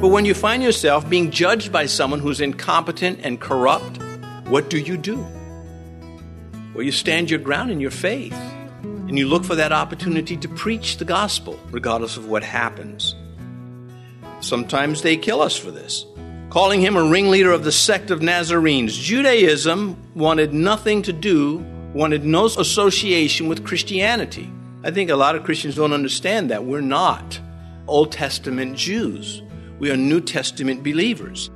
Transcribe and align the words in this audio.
But 0.00 0.08
when 0.08 0.24
you 0.24 0.32
find 0.32 0.62
yourself 0.62 1.10
being 1.10 1.30
judged 1.30 1.70
by 1.70 1.84
someone 1.84 2.20
who's 2.20 2.40
incompetent 2.40 3.20
and 3.22 3.38
corrupt, 3.38 4.02
what 4.48 4.70
do 4.70 4.78
you 4.78 4.96
do? 4.96 5.18
Well, 6.72 6.82
you 6.82 6.90
stand 6.90 7.28
your 7.28 7.38
ground 7.38 7.70
in 7.70 7.80
your 7.80 7.90
faith 7.90 8.32
and 8.82 9.18
you 9.18 9.28
look 9.28 9.44
for 9.44 9.56
that 9.56 9.72
opportunity 9.72 10.38
to 10.38 10.48
preach 10.48 10.96
the 10.96 11.04
gospel, 11.04 11.60
regardless 11.70 12.16
of 12.16 12.28
what 12.28 12.42
happens. 12.42 13.14
Sometimes 14.40 15.02
they 15.02 15.18
kill 15.18 15.42
us 15.42 15.58
for 15.58 15.70
this, 15.70 16.06
calling 16.48 16.80
him 16.80 16.96
a 16.96 17.04
ringleader 17.04 17.52
of 17.52 17.64
the 17.64 17.72
sect 17.72 18.10
of 18.10 18.22
Nazarenes. 18.22 18.96
Judaism 18.96 19.98
wanted 20.14 20.54
nothing 20.54 21.02
to 21.02 21.12
do, 21.12 21.58
wanted 21.92 22.24
no 22.24 22.46
association 22.46 23.48
with 23.48 23.66
Christianity. 23.66 24.50
I 24.82 24.92
think 24.92 25.10
a 25.10 25.16
lot 25.16 25.36
of 25.36 25.44
Christians 25.44 25.74
don't 25.74 25.92
understand 25.92 26.50
that. 26.50 26.64
We're 26.64 26.80
not 26.80 27.38
Old 27.86 28.12
Testament 28.12 28.78
Jews, 28.78 29.42
we 29.80 29.90
are 29.90 29.96
New 29.96 30.20
Testament 30.20 30.84
believers. 30.84 31.50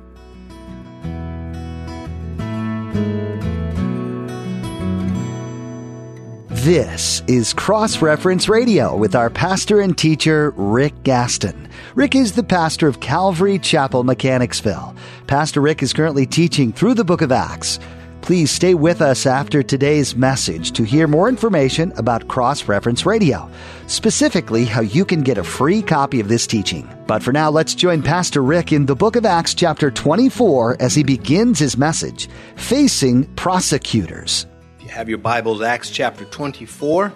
This 6.49 7.21
is 7.27 7.53
Cross 7.53 8.01
Reference 8.01 8.49
Radio 8.49 8.97
with 8.97 9.13
our 9.15 9.29
pastor 9.29 9.79
and 9.79 9.95
teacher, 9.95 10.51
Rick 10.57 11.03
Gaston. 11.03 11.69
Rick 11.93 12.15
is 12.15 12.31
the 12.31 12.43
pastor 12.43 12.87
of 12.87 12.99
Calvary 12.99 13.59
Chapel, 13.59 14.03
Mechanicsville. 14.03 14.95
Pastor 15.27 15.61
Rick 15.61 15.83
is 15.83 15.93
currently 15.93 16.25
teaching 16.25 16.73
through 16.73 16.95
the 16.95 17.05
book 17.05 17.21
of 17.21 17.31
Acts. 17.31 17.77
Please 18.25 18.49
stay 18.49 18.73
with 18.73 19.03
us 19.03 19.27
after 19.27 19.61
today's 19.61 20.15
message 20.15 20.71
to 20.71 20.83
hear 20.83 21.07
more 21.07 21.29
information 21.29 21.91
about 21.95 22.27
Cross 22.27 22.67
Reference 22.67 23.05
Radio, 23.05 23.47
specifically 23.85 24.65
how 24.65 24.81
you 24.81 25.05
can 25.05 25.21
get 25.21 25.37
a 25.37 25.43
free 25.43 25.83
copy 25.83 26.19
of 26.19 26.27
this 26.27 26.47
teaching. 26.47 26.89
But 27.05 27.21
for 27.21 27.31
now, 27.31 27.51
let's 27.51 27.75
join 27.75 28.01
Pastor 28.01 28.41
Rick 28.41 28.71
in 28.71 28.87
the 28.87 28.95
book 28.95 29.15
of 29.15 29.27
Acts, 29.27 29.53
chapter 29.53 29.91
24, 29.91 30.77
as 30.79 30.95
he 30.95 31.03
begins 31.03 31.59
his 31.59 31.77
message 31.77 32.27
Facing 32.55 33.25
Prosecutors 33.35 34.47
If 34.79 34.85
you 34.85 34.89
have 34.89 35.07
your 35.07 35.19
Bibles, 35.19 35.61
Acts 35.61 35.91
chapter 35.91 36.25
24, 36.25 37.13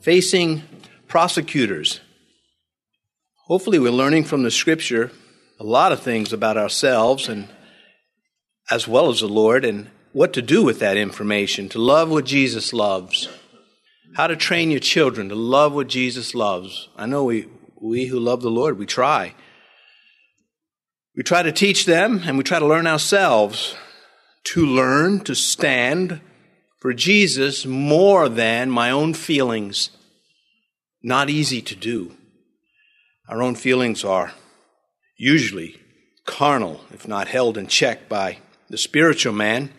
facing 0.00 0.62
prosecutors. 1.08 2.00
Hopefully, 3.48 3.78
we're 3.78 3.92
learning 3.92 4.24
from 4.24 4.44
the 4.44 4.50
scripture 4.50 5.10
a 5.60 5.64
lot 5.64 5.92
of 5.92 6.00
things 6.00 6.32
about 6.32 6.56
ourselves 6.56 7.28
and 7.28 7.50
as 8.70 8.88
well 8.88 9.10
as 9.10 9.20
the 9.20 9.28
Lord 9.28 9.66
and 9.66 9.90
what 10.12 10.32
to 10.34 10.42
do 10.42 10.62
with 10.62 10.78
that 10.80 10.96
information, 10.96 11.68
to 11.70 11.78
love 11.78 12.10
what 12.10 12.24
Jesus 12.24 12.72
loves, 12.72 13.28
how 14.14 14.26
to 14.26 14.36
train 14.36 14.70
your 14.70 14.80
children 14.80 15.28
to 15.28 15.34
love 15.34 15.74
what 15.74 15.88
Jesus 15.88 16.34
loves. 16.34 16.88
I 16.96 17.06
know 17.06 17.24
we, 17.24 17.48
we 17.80 18.06
who 18.06 18.18
love 18.18 18.42
the 18.42 18.50
Lord, 18.50 18.78
we 18.78 18.86
try. 18.86 19.34
We 21.16 21.22
try 21.22 21.42
to 21.42 21.52
teach 21.52 21.86
them 21.86 22.22
and 22.24 22.36
we 22.36 22.44
try 22.44 22.58
to 22.58 22.66
learn 22.66 22.86
ourselves 22.86 23.74
to 24.44 24.66
learn 24.66 25.20
to 25.20 25.34
stand 25.34 26.20
for 26.80 26.92
Jesus 26.92 27.64
more 27.64 28.28
than 28.28 28.70
my 28.70 28.90
own 28.90 29.14
feelings. 29.14 29.90
Not 31.02 31.30
easy 31.30 31.62
to 31.62 31.76
do. 31.76 32.16
Our 33.28 33.42
own 33.42 33.54
feelings 33.54 34.04
are 34.04 34.32
usually 35.16 35.80
carnal, 36.26 36.80
if 36.92 37.06
not 37.06 37.28
held 37.28 37.56
in 37.56 37.66
check 37.66 38.08
by 38.08 38.38
the 38.68 38.78
spiritual 38.78 39.32
man. 39.32 39.70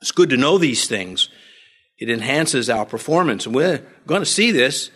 It's 0.00 0.12
good 0.12 0.30
to 0.30 0.36
know 0.36 0.58
these 0.58 0.86
things. 0.86 1.28
It 1.98 2.10
enhances 2.10 2.68
our 2.68 2.84
performance. 2.84 3.46
And 3.46 3.54
we're 3.54 3.82
going 4.06 4.22
to 4.22 4.26
see 4.26 4.50
this. 4.50 4.90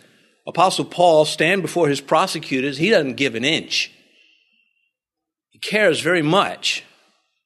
Apostle 0.47 0.85
Paul 0.85 1.25
stand 1.25 1.61
before 1.61 1.87
his 1.87 2.01
prosecutors. 2.01 2.77
He 2.77 2.89
doesn't 2.89 3.15
give 3.15 3.35
an 3.35 3.45
inch. 3.45 3.91
He 5.49 5.59
cares 5.59 5.99
very 5.99 6.21
much, 6.21 6.83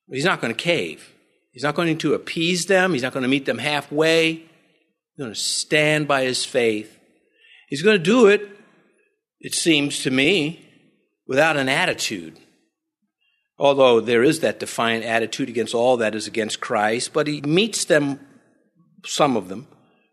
but 0.08 0.16
he's 0.16 0.26
not 0.26 0.42
going 0.42 0.54
to 0.54 0.62
cave. 0.62 1.12
He's 1.52 1.64
not 1.64 1.76
going 1.76 1.98
to 1.98 2.14
appease 2.14 2.66
them. 2.66 2.94
He's 2.94 3.04
not 3.04 3.14
going 3.14 3.24
to 3.24 3.30
meet 3.30 3.46
them 3.46 3.58
halfway. 3.58 4.34
He's 4.34 5.18
going 5.18 5.34
to 5.34 5.40
stand 5.40 6.08
by 6.08 6.24
his 6.24 6.44
faith. 6.44 7.00
He's 7.70 7.82
going 7.82 7.98
to 7.98 8.04
do 8.04 8.28
it, 8.28 8.50
it 9.40 9.56
seems 9.56 10.04
to 10.04 10.12
me, 10.12 10.66
without 11.28 11.58
an 11.58 11.70
attitude. 11.70 12.38
Although 13.58 14.02
there 14.02 14.24
is 14.24 14.42
that 14.42 14.60
defiant 14.60 15.06
attitude 15.06 15.50
against 15.50 15.74
all 15.74 15.98
that 15.98 16.16
is 16.16 16.28
against 16.28 16.60
Christ, 16.60 17.14
but 17.14 17.28
he 17.28 17.42
meets 17.42 17.86
them, 17.86 18.20
some 19.06 19.38
of 19.38 19.48
them, 19.48 19.68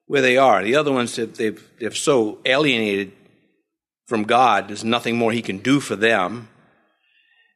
where 0.07 0.23
they 0.23 0.37
are. 0.37 0.63
The 0.63 0.77
other 0.77 0.93
ones, 0.93 1.17
they've, 1.17 1.69
they've 1.79 1.97
so 1.97 2.39
alienated 2.45 3.13
from 4.07 4.25
God, 4.25 4.69
there's 4.69 4.85
nothing 4.85 5.17
more 5.17 5.33
he 5.33 5.43
can 5.43 5.59
do 5.59 5.81
for 5.81 5.97
them. 5.97 6.49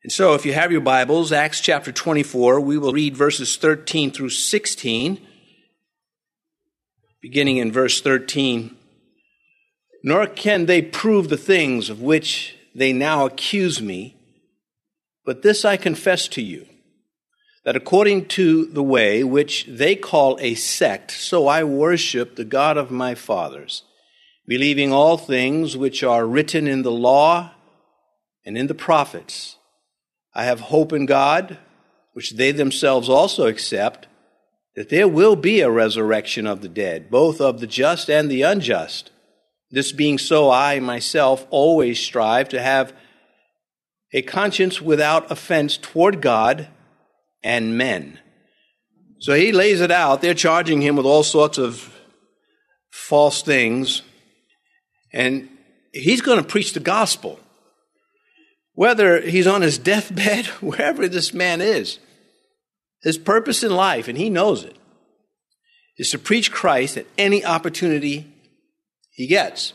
And 0.02 0.12
so, 0.12 0.34
if 0.34 0.46
you 0.46 0.52
have 0.52 0.70
your 0.70 0.80
Bibles, 0.80 1.32
Acts 1.32 1.60
chapter 1.60 1.90
24, 1.90 2.60
we 2.60 2.78
will 2.78 2.92
read 2.92 3.16
verses 3.16 3.56
13 3.56 4.12
through 4.12 4.30
16. 4.30 5.20
Beginning 7.20 7.56
in 7.56 7.72
verse 7.72 8.00
13. 8.00 8.76
Nor 10.04 10.28
can 10.28 10.66
they 10.66 10.80
prove 10.80 11.28
the 11.28 11.36
things 11.36 11.90
of 11.90 12.00
which 12.00 12.56
they 12.74 12.92
now 12.92 13.26
accuse 13.26 13.82
me, 13.82 14.15
but 15.26 15.42
this 15.42 15.64
I 15.64 15.76
confess 15.76 16.28
to 16.28 16.42
you, 16.42 16.66
that 17.64 17.76
according 17.76 18.28
to 18.28 18.64
the 18.64 18.82
way 18.82 19.22
which 19.24 19.66
they 19.68 19.96
call 19.96 20.38
a 20.40 20.54
sect, 20.54 21.10
so 21.10 21.48
I 21.48 21.64
worship 21.64 22.36
the 22.36 22.44
God 22.44 22.78
of 22.78 22.90
my 22.90 23.14
fathers, 23.14 23.82
believing 24.46 24.92
all 24.92 25.18
things 25.18 25.76
which 25.76 26.02
are 26.02 26.24
written 26.24 26.66
in 26.66 26.82
the 26.82 26.92
law 26.92 27.50
and 28.44 28.56
in 28.56 28.68
the 28.68 28.74
prophets 28.74 29.56
I 30.36 30.44
have 30.44 30.60
hope 30.60 30.92
in 30.92 31.06
God, 31.06 31.56
which 32.12 32.32
they 32.32 32.52
themselves 32.52 33.08
also 33.08 33.46
accept, 33.46 34.06
that 34.74 34.90
there 34.90 35.08
will 35.08 35.34
be 35.34 35.60
a 35.60 35.70
resurrection 35.70 36.46
of 36.46 36.60
the 36.60 36.68
dead, 36.68 37.10
both 37.10 37.40
of 37.40 37.58
the 37.58 37.66
just 37.66 38.10
and 38.10 38.30
the 38.30 38.42
unjust. 38.42 39.10
This 39.70 39.92
being 39.92 40.18
so, 40.18 40.50
I 40.50 40.78
myself 40.78 41.46
always 41.48 41.98
strive 41.98 42.50
to 42.50 42.60
have 42.60 42.92
a 44.12 44.22
conscience 44.22 44.80
without 44.80 45.30
offense 45.30 45.76
toward 45.76 46.20
God 46.20 46.68
and 47.42 47.76
men. 47.76 48.18
So 49.18 49.34
he 49.34 49.52
lays 49.52 49.80
it 49.80 49.90
out. 49.90 50.20
They're 50.20 50.34
charging 50.34 50.82
him 50.82 50.96
with 50.96 51.06
all 51.06 51.22
sorts 51.22 51.58
of 51.58 51.92
false 52.90 53.42
things. 53.42 54.02
And 55.12 55.48
he's 55.92 56.20
going 56.20 56.38
to 56.38 56.44
preach 56.44 56.72
the 56.72 56.80
gospel 56.80 57.40
whether 58.74 59.20
he's 59.22 59.46
on 59.46 59.62
his 59.62 59.78
deathbed, 59.92 60.46
wherever 60.60 61.08
this 61.08 61.34
man 61.34 61.60
is. 61.60 61.98
His 63.02 63.18
purpose 63.18 63.62
in 63.62 63.74
life, 63.74 64.08
and 64.08 64.16
he 64.16 64.30
knows 64.30 64.64
it, 64.64 64.76
is 65.98 66.10
to 66.10 66.18
preach 66.18 66.52
Christ 66.52 66.96
at 66.96 67.06
any 67.18 67.44
opportunity 67.44 68.32
he 69.10 69.26
gets. 69.26 69.72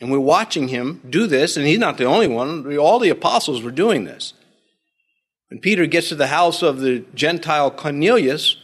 And 0.00 0.10
we're 0.10 0.20
watching 0.20 0.68
him 0.68 1.02
do 1.08 1.26
this, 1.26 1.56
and 1.56 1.66
he's 1.66 1.78
not 1.78 1.98
the 1.98 2.04
only 2.04 2.28
one. 2.28 2.76
All 2.76 2.98
the 2.98 3.08
apostles 3.08 3.62
were 3.62 3.70
doing 3.70 4.04
this. 4.04 4.32
When 5.48 5.60
Peter 5.60 5.86
gets 5.86 6.10
to 6.10 6.14
the 6.14 6.28
house 6.28 6.62
of 6.62 6.80
the 6.80 7.04
Gentile 7.14 7.70
Cornelius, 7.70 8.56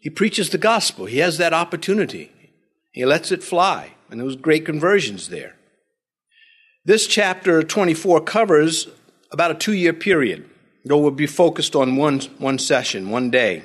he 0.00 0.10
preaches 0.10 0.50
the 0.50 0.58
gospel. 0.58 1.06
He 1.06 1.18
has 1.18 1.38
that 1.38 1.52
opportunity. 1.52 2.32
He 2.92 3.04
lets 3.04 3.30
it 3.30 3.42
fly, 3.42 3.94
and 4.10 4.18
there 4.18 4.26
was 4.26 4.36
great 4.36 4.64
conversions 4.64 5.28
there. 5.28 5.54
This 6.84 7.06
chapter 7.06 7.62
24 7.62 8.22
covers 8.22 8.88
about 9.30 9.50
a 9.50 9.54
two 9.54 9.74
year 9.74 9.92
period. 9.92 10.48
Though 10.84 10.98
we'll 10.98 11.10
be 11.10 11.26
focused 11.26 11.76
on 11.76 11.96
one, 11.96 12.20
one 12.38 12.58
session, 12.58 13.10
one 13.10 13.30
day. 13.30 13.64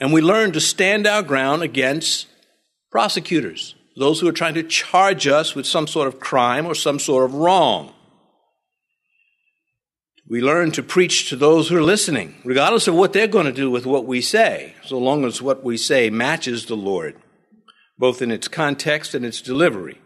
And 0.00 0.12
we 0.12 0.20
learn 0.20 0.50
to 0.52 0.60
stand 0.60 1.06
our 1.06 1.22
ground 1.22 1.62
against 1.62 2.26
prosecutors, 2.90 3.76
those 3.96 4.20
who 4.20 4.28
are 4.28 4.32
trying 4.32 4.54
to 4.54 4.62
charge 4.62 5.26
us 5.26 5.54
with 5.54 5.66
some 5.66 5.86
sort 5.86 6.08
of 6.08 6.20
crime 6.20 6.66
or 6.66 6.74
some 6.74 6.98
sort 6.98 7.24
of 7.24 7.34
wrong. 7.34 7.92
We 10.28 10.40
learn 10.40 10.70
to 10.72 10.82
preach 10.82 11.28
to 11.28 11.36
those 11.36 11.68
who 11.68 11.76
are 11.76 11.82
listening, 11.82 12.36
regardless 12.44 12.88
of 12.88 12.94
what 12.94 13.12
they're 13.12 13.26
going 13.26 13.46
to 13.46 13.52
do 13.52 13.70
with 13.70 13.84
what 13.84 14.06
we 14.06 14.20
say, 14.20 14.74
so 14.84 14.96
long 14.96 15.24
as 15.24 15.42
what 15.42 15.62
we 15.62 15.76
say 15.76 16.08
matches 16.10 16.66
the 16.66 16.76
Lord, 16.76 17.16
both 17.98 18.22
in 18.22 18.30
its 18.30 18.48
context 18.48 19.14
and 19.14 19.26
its 19.26 19.42
delivery. 19.42 19.98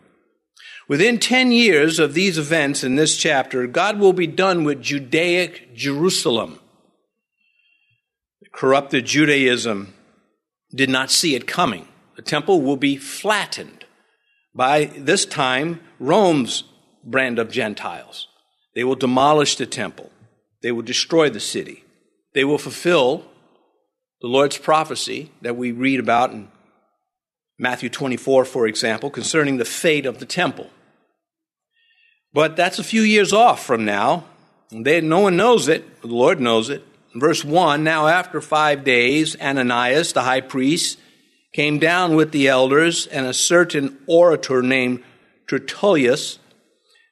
Within 0.88 1.18
10 1.18 1.52
years 1.52 1.98
of 1.98 2.14
these 2.14 2.38
events 2.38 2.82
in 2.82 2.94
this 2.94 3.16
chapter, 3.16 3.66
God 3.66 3.98
will 3.98 4.12
be 4.12 4.26
done 4.26 4.64
with 4.64 4.82
Judaic 4.82 5.74
Jerusalem. 5.74 6.60
Corrupted 8.52 9.04
Judaism 9.04 9.94
did 10.74 10.88
not 10.88 11.10
see 11.10 11.34
it 11.34 11.46
coming. 11.46 11.86
The 12.16 12.22
temple 12.22 12.62
will 12.62 12.76
be 12.76 12.96
flattened 12.96 13.84
by 14.54 14.86
this 14.86 15.26
time 15.26 15.80
Rome's 15.98 16.64
brand 17.04 17.38
of 17.38 17.50
Gentiles. 17.50 18.28
They 18.74 18.84
will 18.84 18.94
demolish 18.94 19.56
the 19.56 19.66
temple. 19.66 20.10
They 20.62 20.72
will 20.72 20.82
destroy 20.82 21.30
the 21.30 21.40
city. 21.40 21.84
They 22.34 22.44
will 22.44 22.58
fulfill 22.58 23.24
the 24.20 24.28
Lord's 24.28 24.58
prophecy 24.58 25.30
that 25.42 25.56
we 25.56 25.72
read 25.72 26.00
about 26.00 26.32
in 26.32 26.48
Matthew 27.58 27.88
24, 27.88 28.44
for 28.44 28.66
example, 28.66 29.10
concerning 29.10 29.56
the 29.56 29.64
fate 29.64 30.06
of 30.06 30.18
the 30.18 30.26
temple. 30.26 30.70
But 32.32 32.56
that's 32.56 32.78
a 32.78 32.84
few 32.84 33.02
years 33.02 33.32
off 33.32 33.64
from 33.64 33.84
now. 33.84 34.24
They, 34.70 35.00
no 35.00 35.20
one 35.20 35.36
knows 35.36 35.68
it. 35.68 36.02
The 36.02 36.08
Lord 36.08 36.40
knows 36.40 36.68
it. 36.68 36.84
Verse 37.14 37.44
1 37.44 37.82
Now, 37.82 38.08
after 38.08 38.40
five 38.40 38.84
days, 38.84 39.40
Ananias, 39.40 40.12
the 40.12 40.22
high 40.22 40.42
priest, 40.42 40.98
came 41.56 41.78
down 41.78 42.14
with 42.14 42.32
the 42.32 42.48
elders 42.48 43.06
and 43.06 43.24
a 43.24 43.32
certain 43.32 43.96
orator 44.06 44.60
named 44.60 45.02
Tertullus. 45.48 46.38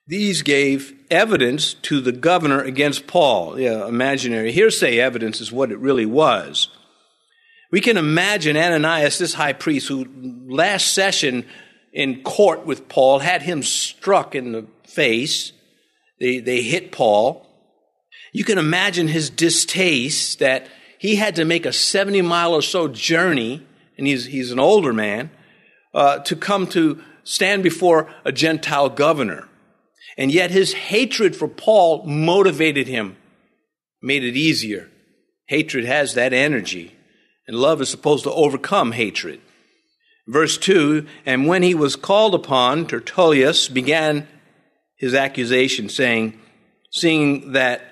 These 0.06 0.42
gave 0.42 0.92
evidence 1.10 1.72
to 1.72 2.02
the 2.02 2.12
governor 2.12 2.60
against 2.60 3.06
Paul. 3.06 3.58
Yeah, 3.58 3.88
imaginary 3.88 4.52
hearsay 4.52 4.98
evidence 4.98 5.40
is 5.40 5.50
what 5.50 5.72
it 5.72 5.78
really 5.78 6.04
was. 6.04 6.68
We 7.72 7.80
can 7.80 7.96
imagine 7.96 8.54
Ananias, 8.54 9.16
this 9.16 9.32
high 9.32 9.54
priest, 9.54 9.88
who 9.88 10.06
last 10.46 10.92
session 10.92 11.46
in 11.94 12.22
court 12.22 12.66
with 12.66 12.86
Paul 12.86 13.20
had 13.20 13.40
him 13.40 13.62
struck 13.62 14.34
in 14.34 14.52
the 14.52 14.66
face. 14.86 15.52
They, 16.20 16.40
they 16.40 16.60
hit 16.60 16.92
Paul. 16.92 17.46
You 18.34 18.44
can 18.44 18.58
imagine 18.58 19.08
his 19.08 19.30
distaste 19.30 20.40
that 20.40 20.68
he 20.98 21.16
had 21.16 21.34
to 21.36 21.46
make 21.46 21.64
a 21.64 21.72
70 21.72 22.20
mile 22.20 22.52
or 22.52 22.60
so 22.60 22.88
journey 22.88 23.66
and 23.96 24.06
he's, 24.06 24.26
he's 24.26 24.50
an 24.50 24.58
older 24.58 24.92
man, 24.92 25.30
uh, 25.92 26.18
to 26.20 26.36
come 26.36 26.66
to 26.68 27.02
stand 27.22 27.62
before 27.62 28.12
a 28.24 28.32
Gentile 28.32 28.90
governor. 28.90 29.48
And 30.16 30.30
yet 30.30 30.50
his 30.50 30.72
hatred 30.74 31.34
for 31.34 31.48
Paul 31.48 32.04
motivated 32.04 32.86
him, 32.86 33.16
made 34.02 34.24
it 34.24 34.36
easier. 34.36 34.90
Hatred 35.46 35.84
has 35.84 36.14
that 36.14 36.32
energy, 36.32 36.94
and 37.46 37.56
love 37.56 37.80
is 37.80 37.88
supposed 37.88 38.24
to 38.24 38.32
overcome 38.32 38.92
hatred. 38.92 39.40
Verse 40.26 40.56
2 40.56 41.06
And 41.26 41.46
when 41.46 41.62
he 41.62 41.74
was 41.74 41.96
called 41.96 42.34
upon, 42.34 42.86
Tertullus 42.86 43.68
began 43.68 44.26
his 44.96 45.14
accusation, 45.14 45.88
saying, 45.88 46.40
Seeing 46.90 47.52
that 47.52 47.82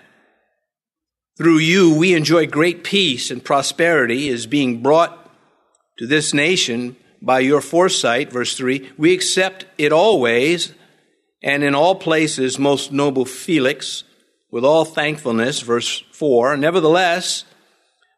through 1.37 1.59
you 1.59 1.95
we 1.95 2.15
enjoy 2.15 2.47
great 2.47 2.85
peace 2.85 3.31
and 3.31 3.45
prosperity 3.45 4.29
is 4.29 4.47
being 4.47 4.83
brought 4.83 5.22
to 6.03 6.09
this 6.09 6.35
nation 6.35 6.97
by 7.23 7.39
your 7.39 7.61
foresight, 7.61 8.33
verse 8.33 8.57
3, 8.57 8.91
we 8.99 9.15
accept 9.15 9.67
it 9.79 9.93
always 9.93 10.75
and 11.45 11.63
in 11.63 11.77
all 11.77 11.95
places, 11.95 12.59
most 12.59 12.91
noble 12.91 13.25
Felix, 13.25 14.03
with 14.51 14.65
all 14.65 14.85
thankfulness, 14.85 15.61
verse 15.61 16.03
4. 16.11 16.57
Nevertheless, 16.57 17.45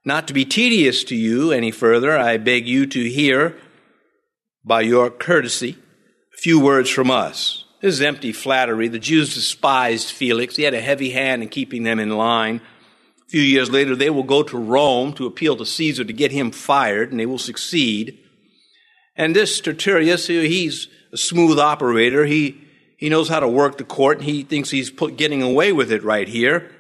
not 0.03 0.27
to 0.29 0.33
be 0.33 0.47
tedious 0.47 1.05
to 1.05 1.15
you 1.15 1.53
any 1.53 1.71
further, 1.71 2.17
I 2.17 2.39
beg 2.39 2.67
you 2.67 2.87
to 2.87 3.11
hear 3.11 3.55
by 4.65 4.81
your 4.81 5.11
courtesy 5.11 5.77
a 6.33 6.39
few 6.39 6.59
words 6.59 6.89
from 6.89 7.11
us. 7.11 7.67
This 7.83 7.97
is 7.97 8.01
empty 8.01 8.33
flattery. 8.33 8.89
The 8.89 8.99
Jews 8.99 9.35
despised 9.35 10.11
Felix. 10.11 10.57
He 10.57 10.63
had 10.63 10.73
a 10.73 10.81
heavy 10.81 11.11
hand 11.11 11.43
in 11.43 11.51
keeping 11.51 11.83
them 11.83 12.01
in 12.01 12.09
line 12.09 12.63
few 13.35 13.43
years 13.43 13.69
later, 13.69 13.97
they 13.97 14.11
will 14.11 14.23
go 14.23 14.45
to 14.45 14.57
Rome 14.57 15.13
to 15.15 15.27
appeal 15.27 15.57
to 15.57 15.67
Caesar 15.67 16.05
to 16.05 16.13
get 16.13 16.31
him 16.31 16.53
fired, 16.53 17.11
and 17.11 17.19
they 17.19 17.27
will 17.27 17.37
succeed. 17.37 18.17
And 19.17 19.35
this 19.35 19.61
Tertullus, 19.61 20.29
he's 20.29 20.87
a 21.13 21.17
smooth 21.17 21.59
operator. 21.59 22.27
He, 22.27 22.63
he 22.97 23.09
knows 23.09 23.29
how 23.29 23.41
to 23.41 23.49
work 23.49 23.77
the 23.77 23.83
court, 23.83 24.19
and 24.19 24.27
he 24.29 24.45
thinks 24.45 24.71
he's 24.71 24.89
put, 24.89 25.17
getting 25.17 25.43
away 25.43 25.73
with 25.73 25.91
it 25.91 26.05
right 26.05 26.29
here. 26.29 26.71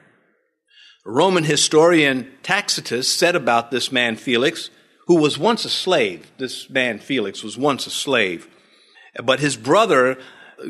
Roman 1.04 1.42
historian 1.42 2.30
Tacitus 2.44 3.10
said 3.10 3.34
about 3.34 3.72
this 3.72 3.90
man 3.90 4.14
Felix, 4.14 4.70
who 5.08 5.16
was 5.16 5.36
once 5.36 5.64
a 5.64 5.68
slave. 5.68 6.30
This 6.38 6.70
man 6.70 7.00
Felix 7.00 7.42
was 7.42 7.58
once 7.58 7.88
a 7.88 7.90
slave. 7.90 8.46
But 9.24 9.40
his 9.40 9.56
brother 9.56 10.18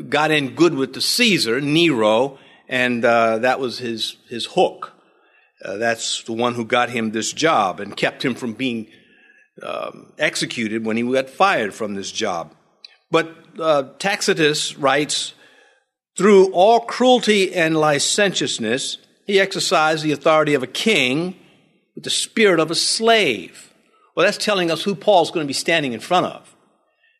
got 0.09 0.31
in 0.31 0.55
good 0.55 0.73
with 0.73 0.95
the 0.95 1.01
Caesar, 1.01 1.61
Nero, 1.61 2.39
and 2.67 3.05
uh, 3.05 3.37
that 3.37 3.59
was 3.59 3.77
his, 3.77 4.17
his 4.27 4.47
hook. 4.47 4.94
Uh, 5.65 5.77
that's 5.77 6.23
the 6.23 6.33
one 6.33 6.53
who 6.53 6.63
got 6.63 6.89
him 6.89 7.11
this 7.11 7.33
job 7.33 7.79
and 7.79 7.97
kept 7.97 8.23
him 8.23 8.35
from 8.35 8.53
being 8.53 8.87
um, 9.63 10.13
executed 10.19 10.85
when 10.85 10.95
he 10.95 11.03
got 11.03 11.29
fired 11.29 11.73
from 11.73 11.95
this 11.95 12.11
job. 12.11 12.53
But 13.09 13.35
uh, 13.59 13.83
Tacitus 13.97 14.77
writes, 14.77 15.33
through 16.17 16.51
all 16.53 16.81
cruelty 16.81 17.53
and 17.53 17.75
licentiousness, 17.75 18.99
he 19.25 19.39
exercised 19.39 20.03
the 20.03 20.11
authority 20.11 20.53
of 20.53 20.61
a 20.61 20.67
king 20.67 21.35
with 21.95 22.03
the 22.03 22.09
spirit 22.09 22.59
of 22.59 22.69
a 22.69 22.75
slave. 22.75 23.73
Well, 24.15 24.25
that's 24.25 24.37
telling 24.37 24.69
us 24.69 24.83
who 24.83 24.93
Paul's 24.93 25.31
going 25.31 25.45
to 25.45 25.47
be 25.47 25.53
standing 25.53 25.93
in 25.93 25.99
front 25.99 26.27
of. 26.27 26.55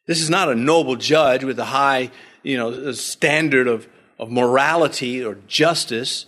This 0.08 0.22
is 0.22 0.30
not 0.30 0.52
a 0.52 0.56
noble 0.56 0.98
judge 0.98 1.44
with 1.44 1.58
a 1.58 1.66
high, 1.66 2.12
you 2.44 2.58
know, 2.58 2.92
standard 2.92 3.68
of, 3.68 3.88
of 4.20 4.30
morality 4.30 5.24
or 5.24 5.40
justice. 5.48 6.28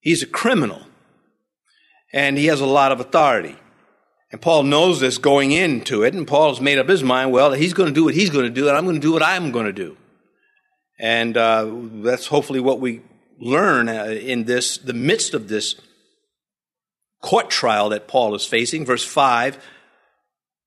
He's 0.00 0.22
a 0.22 0.26
criminal 0.26 0.80
and 2.14 2.38
he 2.38 2.46
has 2.46 2.60
a 2.60 2.66
lot 2.66 2.92
of 2.92 3.00
authority. 3.00 3.56
And 4.30 4.40
Paul 4.40 4.62
knows 4.62 5.00
this 5.00 5.18
going 5.18 5.50
into 5.50 6.04
it, 6.04 6.14
and 6.14 6.26
Paul's 6.26 6.60
made 6.60 6.78
up 6.78 6.88
his 6.88 7.02
mind, 7.02 7.32
well, 7.32 7.52
he's 7.52 7.74
going 7.74 7.88
to 7.88 7.94
do 7.94 8.04
what 8.04 8.14
he's 8.14 8.30
going 8.30 8.44
to 8.44 8.50
do, 8.50 8.68
and 8.68 8.76
I'm 8.76 8.84
going 8.84 8.96
to 8.96 9.00
do 9.00 9.12
what 9.12 9.22
I'm 9.22 9.50
going 9.50 9.66
to 9.66 9.72
do. 9.72 9.96
And 10.98 11.36
uh, 11.36 11.68
that's 12.04 12.28
hopefully 12.28 12.60
what 12.60 12.78
we 12.78 13.02
learn 13.40 13.88
uh, 13.88 14.04
in 14.04 14.44
this, 14.44 14.78
the 14.78 14.92
midst 14.92 15.34
of 15.34 15.48
this 15.48 15.74
court 17.20 17.50
trial 17.50 17.88
that 17.88 18.06
Paul 18.06 18.34
is 18.36 18.46
facing. 18.46 18.86
Verse 18.86 19.04
5, 19.04 19.58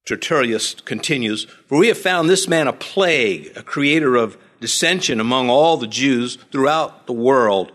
Tertullus 0.05 0.83
continues, 0.83 1.45
For 1.67 1.77
we 1.77 1.87
have 1.87 1.97
found 1.97 2.29
this 2.29 2.49
man 2.49 2.67
a 2.67 2.73
plague, 2.73 3.53
a 3.55 3.63
creator 3.63 4.17
of 4.17 4.37
dissension 4.59 5.21
among 5.21 5.49
all 5.49 5.77
the 5.77 5.87
Jews 5.87 6.37
throughout 6.51 7.07
the 7.07 7.13
world, 7.13 7.71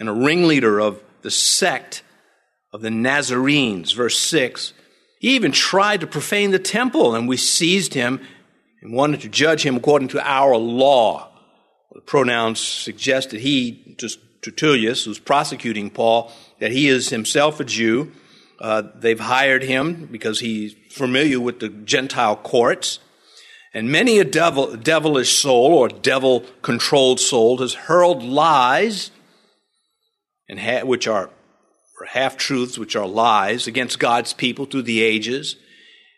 and 0.00 0.08
a 0.08 0.12
ringleader 0.12 0.80
of 0.80 1.02
the 1.20 1.30
sect 1.30 2.02
of 2.72 2.82
the 2.82 2.90
Nazarenes, 2.90 3.92
verse 3.92 4.18
6. 4.18 4.72
He 5.20 5.34
even 5.34 5.52
tried 5.52 6.00
to 6.00 6.06
profane 6.06 6.50
the 6.50 6.58
temple, 6.58 7.14
and 7.14 7.28
we 7.28 7.36
seized 7.36 7.94
him 7.94 8.20
and 8.80 8.92
wanted 8.92 9.20
to 9.22 9.28
judge 9.28 9.64
him 9.64 9.76
according 9.76 10.08
to 10.08 10.28
our 10.28 10.56
law. 10.56 11.32
The 11.92 12.00
pronouns 12.00 12.60
suggest 12.60 13.30
that 13.30 13.40
he, 13.40 13.96
just 13.98 14.20
Tertullus, 14.42 15.04
who's 15.04 15.18
prosecuting 15.18 15.90
Paul, 15.90 16.30
that 16.60 16.70
he 16.70 16.88
is 16.88 17.08
himself 17.08 17.58
a 17.58 17.64
Jew. 17.64 18.12
Uh, 18.60 18.82
they've 18.94 19.18
hired 19.18 19.62
him 19.62 20.06
because 20.06 20.40
he's 20.40 20.74
familiar 20.90 21.40
with 21.40 21.60
the 21.60 21.68
Gentile 21.68 22.36
courts. 22.36 23.00
And 23.74 23.90
many 23.90 24.18
a 24.18 24.24
devil, 24.24 24.76
devilish 24.76 25.32
soul 25.32 25.74
or 25.74 25.88
devil 25.88 26.44
controlled 26.62 27.20
soul 27.20 27.58
has 27.58 27.74
hurled 27.74 28.22
lies, 28.22 29.10
and 30.48 30.58
ha- 30.58 30.84
which 30.84 31.06
are 31.06 31.30
or 32.00 32.06
half 32.06 32.36
truths, 32.36 32.78
which 32.78 32.96
are 32.96 33.06
lies, 33.06 33.66
against 33.66 33.98
God's 33.98 34.32
people 34.32 34.66
through 34.66 34.82
the 34.82 35.02
ages. 35.02 35.56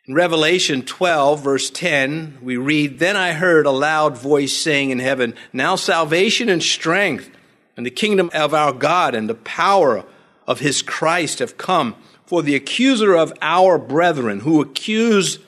In 0.07 0.15
Revelation 0.15 0.83
12, 0.83 1.43
verse 1.43 1.71
10, 1.71 2.39
we 2.43 2.57
read, 2.57 2.99
Then 2.99 3.17
I 3.17 3.33
heard 3.33 3.67
a 3.67 3.71
loud 3.71 4.19
voice 4.19 4.57
saying 4.57 4.91
in 4.91 4.99
heaven, 4.99 5.35
Now 5.53 5.77
salvation 5.77 6.49
and 6.49 6.63
strength 6.63 7.31
and 7.77 7.87
the 7.87 7.91
kingdom 7.91 8.31
of 8.35 8.53
our 8.53 8.73
God 8.73 9.15
and 9.15 9.29
the 9.29 9.35
power 9.35 10.05
of 10.47 10.61
his 10.61 10.83
Christ 10.83 11.39
have 11.39 11.57
come. 11.57 11.95
For 12.27 12.43
the 12.43 12.55
accuser 12.55 13.15
of 13.15 13.33
our 13.41 13.79
brethren 13.79 14.41
who 14.41 14.61
accused 14.61 15.41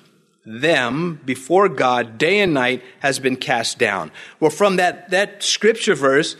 them 0.44 1.20
before 1.24 1.68
God 1.68 2.18
day 2.18 2.40
and 2.40 2.54
night 2.54 2.82
has 3.00 3.18
been 3.18 3.36
cast 3.36 3.78
down. 3.78 4.10
Well, 4.40 4.50
from 4.50 4.76
that, 4.76 5.10
that 5.10 5.42
scripture 5.42 5.94
verse 5.94 6.36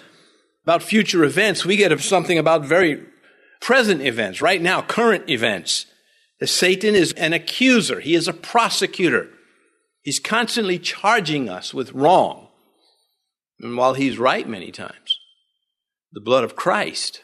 about 0.64 0.82
future 0.82 1.24
events, 1.24 1.64
we 1.64 1.76
get 1.76 1.98
something 2.00 2.38
about 2.38 2.64
very 2.64 3.04
present 3.62 4.02
events, 4.02 4.42
right 4.42 4.60
now, 4.60 4.82
current 4.82 5.30
events. 5.30 5.86
That 6.40 6.48
Satan 6.48 6.96
is 6.96 7.12
an 7.12 7.32
accuser. 7.32 8.00
He 8.00 8.16
is 8.16 8.26
a 8.26 8.32
prosecutor. 8.32 9.28
He's 10.02 10.18
constantly 10.18 10.80
charging 10.80 11.48
us 11.48 11.72
with 11.72 11.92
wrong. 11.92 12.48
And 13.60 13.76
while 13.76 13.94
he's 13.94 14.18
right 14.18 14.48
many 14.48 14.72
times, 14.72 15.18
the 16.12 16.20
blood 16.20 16.42
of 16.42 16.56
Christ 16.56 17.22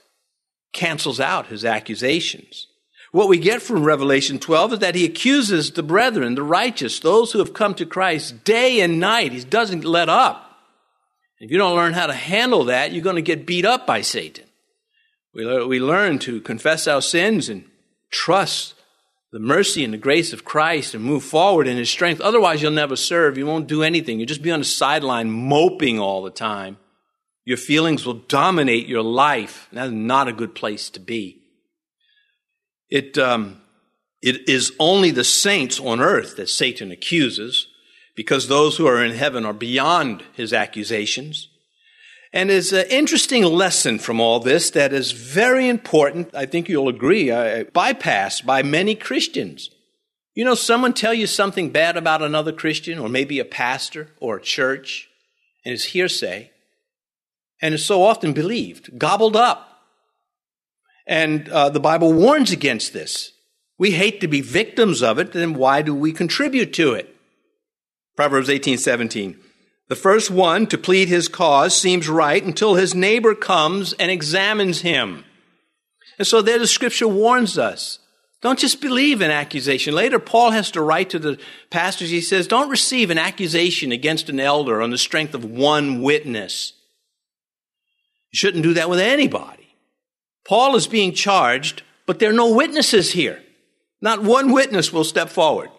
cancels 0.73 1.19
out 1.19 1.49
his 1.49 1.65
accusations. 1.65 2.69
What 3.11 3.29
we 3.29 3.39
get 3.39 3.61
from 3.61 3.83
Revelation 3.83 4.39
12 4.39 4.75
is 4.75 4.79
that 4.79 4.95
he 4.95 5.05
accuses 5.05 5.73
the 5.73 5.83
brethren, 5.83 6.37
the 6.37 6.43
righteous, 6.43 7.01
those 7.01 7.33
who 7.33 7.41
have 7.41 7.55
come 7.55 7.75
to 7.75 7.87
Christ 7.87 8.45
day 8.45 8.81
and 8.81 9.01
night. 9.01 9.33
He 9.33 9.43
doesn't 9.43 9.85
let 9.85 10.09
up. 10.09 10.45
If 11.41 11.51
you 11.51 11.59
don't 11.59 11.75
learn 11.75 11.95
how 11.95 12.07
to 12.07 12.13
handle 12.13 12.65
that, 12.65 12.93
you're 12.93 13.03
going 13.03 13.17
to 13.17 13.23
get 13.23 13.47
beat 13.47 13.65
up 13.65 13.87
by 13.87 14.03
Satan. 14.03 14.45
We, 15.39 15.65
we 15.67 15.79
learn 15.79 16.19
to 16.21 16.41
confess 16.41 16.89
our 16.89 17.01
sins 17.01 17.49
and 17.49 17.65
trust 18.11 18.75
the 19.31 19.39
mercy 19.39 19.85
and 19.85 19.95
the 19.95 19.99
grace 19.99 20.33
of 20.33 20.45
Christ 20.45 20.95
and 20.95 21.05
move 21.05 21.23
forward 21.23 21.69
in 21.69 21.77
His 21.77 21.89
strength. 21.89 22.21
Otherwise, 22.21 22.61
you'll 22.61 22.73
never 22.73 22.97
serve. 22.97 23.39
You 23.39 23.47
won't 23.47 23.69
do 23.69 23.85
anything. 23.85 24.19
You'll 24.19 24.27
just 24.27 24.43
be 24.43 24.51
on 24.51 24.59
the 24.59 24.65
sideline 24.65 25.31
moping 25.31 26.01
all 26.01 26.25
the 26.25 26.33
time. 26.33 26.77
Your 27.45 27.57
feelings 27.57 28.05
will 28.05 28.15
dominate 28.15 28.89
your 28.89 29.05
life. 29.05 29.69
That's 29.71 29.93
not 29.93 30.27
a 30.27 30.33
good 30.33 30.57
place 30.57 30.91
to 30.91 30.99
be. 30.99 31.41
It, 32.91 33.17
um, 33.17 33.61
it 34.21 34.49
is 34.49 34.73
only 34.81 35.13
the 35.13 35.23
saints 35.23 35.79
on 35.79 36.01
earth 36.01 36.35
that 36.35 36.49
Satan 36.49 36.91
accuses 36.91 37.69
because 38.17 38.49
those 38.49 38.77
who 38.77 38.89
are 38.89 39.05
in 39.05 39.15
heaven 39.15 39.47
are 39.47 39.53
beyond 39.53 40.25
his 40.33 40.53
accusations. 40.53 41.49
And 42.33 42.51
there's 42.51 42.73
an 42.73 42.87
interesting 42.91 43.43
lesson 43.45 43.99
from 43.99 44.21
all 44.21 44.39
this 44.39 44.71
that 44.71 44.93
is 44.93 45.13
very 45.13 45.69
important. 45.69 46.35
I 46.35 46.47
think 46.47 46.69
you'll 46.69 46.89
agree, 46.89 47.31
uh, 47.31 47.65
bypassed 47.65 48.45
by 48.45 48.63
many 48.63 48.95
Christians. 48.95 49.71
You 50.35 50.45
know, 50.45 50.55
someone 50.55 50.93
tell 50.93 51.15
you 51.15 51.27
something 51.27 51.71
bad 51.71 51.97
about 51.97 52.23
another 52.23 52.53
Christian, 52.53 52.99
or 52.99 53.09
maybe 53.09 53.39
a 53.39 53.45
pastor 53.45 54.13
or 54.21 54.37
a 54.37 54.43
church, 54.43 55.09
and 55.65 55.73
it's 55.73 55.85
hearsay, 55.85 56.51
and 57.63 57.75
it's 57.75 57.85
so 57.85 58.03
often 58.03 58.35
believed, 58.35 58.99
gobbled 58.99 59.35
up. 59.35 59.83
And 61.07 61.49
uh, 61.49 61.71
the 61.71 61.81
Bible 61.81 62.13
warns 62.13 62.53
against 62.53 62.93
this. 62.93 63.33
We 63.79 63.93
hate 63.93 64.21
to 64.21 64.29
be 64.29 64.43
victims 64.43 65.03
of 65.03 65.19
it, 65.19 65.33
then 65.33 65.55
why 65.55 65.83
do 65.83 65.95
we 65.95 66.13
contribute 66.13 66.75
to 66.75 66.93
it? 66.93 67.15
Proverbs 68.17 68.51
18, 68.51 68.77
17. 68.77 69.39
The 69.89 69.97
first 69.97 70.31
one 70.31 70.67
to 70.67 70.79
plead 70.79 71.09
his 71.09 71.29
cause 71.29 71.75
seems 71.75 72.09
right 72.09 72.45
until 72.45 72.75
his 72.75 72.95
neighbor 72.95 73.35
comes 73.35 73.95
and 73.95 74.11
examines 74.11 74.83
him. 74.83 75.25
And 76.19 76.27
so 76.27 76.43
there 76.43 76.59
the 76.59 76.67
scripture 76.67 77.09
warns 77.09 77.57
us. 77.57 77.99
Don't 78.41 78.59
just 78.59 78.81
believe 78.81 79.21
an 79.21 79.31
accusation. 79.31 79.95
Later, 79.95 80.19
Paul 80.19 80.53
has 80.53 80.71
to 80.73 80.83
write 80.83 81.11
to 81.11 81.19
the 81.19 81.39
pastors. 81.71 82.11
He 82.11 82.21
says, 82.21 82.47
don't 82.47 82.71
receive 82.71 83.11
an 83.11 83.19
accusation 83.19 83.91
against 83.91 84.29
an 84.29 84.39
elder 84.39 84.81
on 84.81 84.91
the 84.91 84.99
strength 84.99 85.35
of 85.35 85.45
one 85.45 86.03
witness. 86.03 86.75
You 88.31 88.37
shouldn't 88.37 88.63
do 88.63 88.75
that 88.75 88.91
with 88.91 89.01
anybody. 89.01 89.75
Paul 90.47 90.77
is 90.77 90.87
being 90.87 91.15
charged, 91.15 91.83
but 92.07 92.19
there 92.19 92.31
are 92.31 92.35
no 92.35 92.55
witnesses 92.55 93.13
here. 93.13 93.43
Not 94.01 94.23
one 94.23 94.53
witness 94.53 94.93
will 94.93 95.05
step 95.05 95.31
forward 95.31 95.71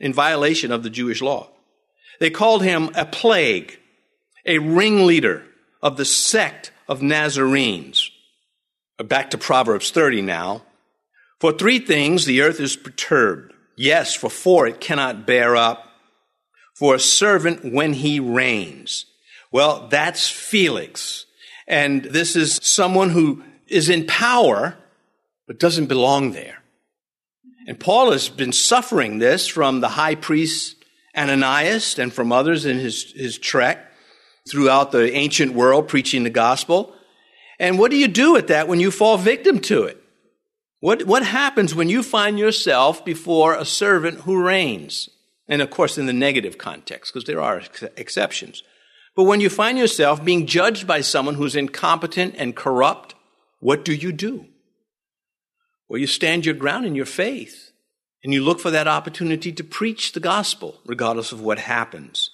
in 0.00 0.12
violation 0.12 0.72
of 0.72 0.82
the 0.82 0.90
Jewish 0.90 1.22
law. 1.22 1.50
They 2.18 2.30
called 2.30 2.62
him 2.62 2.90
a 2.94 3.06
plague, 3.06 3.78
a 4.44 4.58
ringleader 4.58 5.44
of 5.82 5.96
the 5.96 6.04
sect 6.04 6.72
of 6.88 7.02
Nazarenes. 7.02 8.10
Back 8.98 9.30
to 9.30 9.38
Proverbs 9.38 9.90
30 9.90 10.22
now. 10.22 10.62
For 11.38 11.52
three 11.52 11.78
things 11.78 12.24
the 12.24 12.42
earth 12.42 12.58
is 12.58 12.76
perturbed. 12.76 13.52
Yes, 13.76 14.14
for 14.14 14.28
four 14.28 14.66
it 14.66 14.80
cannot 14.80 15.26
bear 15.26 15.54
up. 15.54 15.84
For 16.74 16.94
a 16.94 17.00
servant 17.00 17.72
when 17.72 17.92
he 17.92 18.20
reigns. 18.20 19.06
Well, 19.50 19.88
that's 19.88 20.28
Felix. 20.28 21.26
And 21.66 22.04
this 22.04 22.34
is 22.34 22.58
someone 22.62 23.10
who 23.10 23.42
is 23.66 23.88
in 23.88 24.06
power, 24.06 24.76
but 25.46 25.58
doesn't 25.58 25.86
belong 25.86 26.32
there. 26.32 26.62
And 27.66 27.78
Paul 27.78 28.12
has 28.12 28.28
been 28.28 28.52
suffering 28.52 29.18
this 29.18 29.46
from 29.46 29.80
the 29.80 29.88
high 29.88 30.14
priest 30.14 30.77
Ananias 31.18 31.98
and 31.98 32.12
from 32.12 32.32
others 32.32 32.64
in 32.64 32.78
his, 32.78 33.12
his 33.12 33.38
trek 33.38 33.92
throughout 34.48 34.92
the 34.92 35.12
ancient 35.12 35.52
world 35.52 35.88
preaching 35.88 36.22
the 36.22 36.30
gospel. 36.30 36.94
And 37.58 37.78
what 37.78 37.90
do 37.90 37.96
you 37.96 38.08
do 38.08 38.32
with 38.32 38.48
that 38.48 38.68
when 38.68 38.80
you 38.80 38.90
fall 38.90 39.18
victim 39.18 39.58
to 39.60 39.84
it? 39.84 40.02
What, 40.80 41.04
what 41.04 41.24
happens 41.24 41.74
when 41.74 41.88
you 41.88 42.02
find 42.02 42.38
yourself 42.38 43.04
before 43.04 43.54
a 43.54 43.64
servant 43.64 44.20
who 44.20 44.40
reigns? 44.40 45.08
And 45.48 45.60
of 45.60 45.70
course, 45.70 45.98
in 45.98 46.06
the 46.06 46.12
negative 46.12 46.56
context, 46.56 47.12
because 47.12 47.26
there 47.26 47.40
are 47.40 47.58
ex- 47.58 47.82
exceptions. 47.96 48.62
But 49.16 49.24
when 49.24 49.40
you 49.40 49.50
find 49.50 49.76
yourself 49.76 50.24
being 50.24 50.46
judged 50.46 50.86
by 50.86 51.00
someone 51.00 51.34
who's 51.34 51.56
incompetent 51.56 52.36
and 52.38 52.54
corrupt, 52.54 53.16
what 53.58 53.84
do 53.84 53.92
you 53.92 54.12
do? 54.12 54.46
Well, 55.88 55.98
you 55.98 56.06
stand 56.06 56.46
your 56.46 56.54
ground 56.54 56.86
in 56.86 56.94
your 56.94 57.06
faith 57.06 57.67
and 58.24 58.32
you 58.32 58.42
look 58.42 58.60
for 58.60 58.70
that 58.70 58.88
opportunity 58.88 59.52
to 59.52 59.64
preach 59.64 60.12
the 60.12 60.20
gospel, 60.20 60.80
regardless 60.84 61.32
of 61.32 61.40
what 61.40 61.58
happens. 61.58 62.30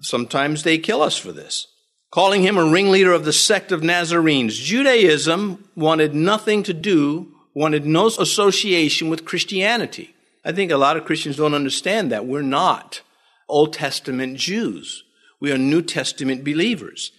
Sometimes 0.00 0.62
they 0.62 0.78
kill 0.78 1.02
us 1.02 1.16
for 1.16 1.32
this. 1.32 1.66
Calling 2.10 2.42
him 2.42 2.56
a 2.56 2.64
ringleader 2.64 3.12
of 3.12 3.24
the 3.24 3.32
sect 3.32 3.72
of 3.72 3.82
Nazarenes. 3.82 4.56
Judaism 4.56 5.68
wanted 5.74 6.14
nothing 6.14 6.62
to 6.62 6.72
do, 6.72 7.34
wanted 7.54 7.84
no 7.84 8.06
association 8.06 9.10
with 9.10 9.24
Christianity. 9.24 10.14
I 10.44 10.52
think 10.52 10.70
a 10.70 10.76
lot 10.76 10.96
of 10.96 11.04
Christians 11.04 11.36
don't 11.36 11.54
understand 11.54 12.12
that. 12.12 12.26
We're 12.26 12.42
not 12.42 13.02
Old 13.48 13.72
Testament 13.72 14.36
Jews. 14.36 15.02
We 15.40 15.52
are 15.52 15.58
New 15.58 15.82
Testament 15.82 16.44
believers. 16.44 17.12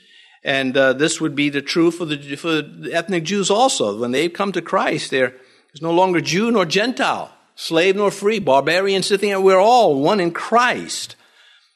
And 0.44 0.78
uh, 0.78 0.94
this 0.94 1.20
would 1.20 1.36
be 1.36 1.50
the 1.50 1.62
truth 1.62 1.96
for 1.96 2.06
the, 2.06 2.36
for 2.36 2.62
the 2.62 2.94
ethnic 2.94 3.24
Jews 3.24 3.50
also. 3.50 4.00
When 4.00 4.12
they 4.12 4.30
come 4.30 4.52
to 4.52 4.62
Christ, 4.62 5.12
there 5.12 5.34
is 5.74 5.82
no 5.82 5.92
longer 5.92 6.22
Jew 6.22 6.52
nor 6.52 6.66
Gentile 6.66 7.35
slave 7.56 7.96
nor 7.96 8.12
free, 8.12 8.40
barbarian, 8.40 9.04
Scythian, 9.04 9.44
we're 9.44 9.60
all 9.60 10.02
one 10.02 10.20
in 10.20 10.32
Christ. 10.32 11.16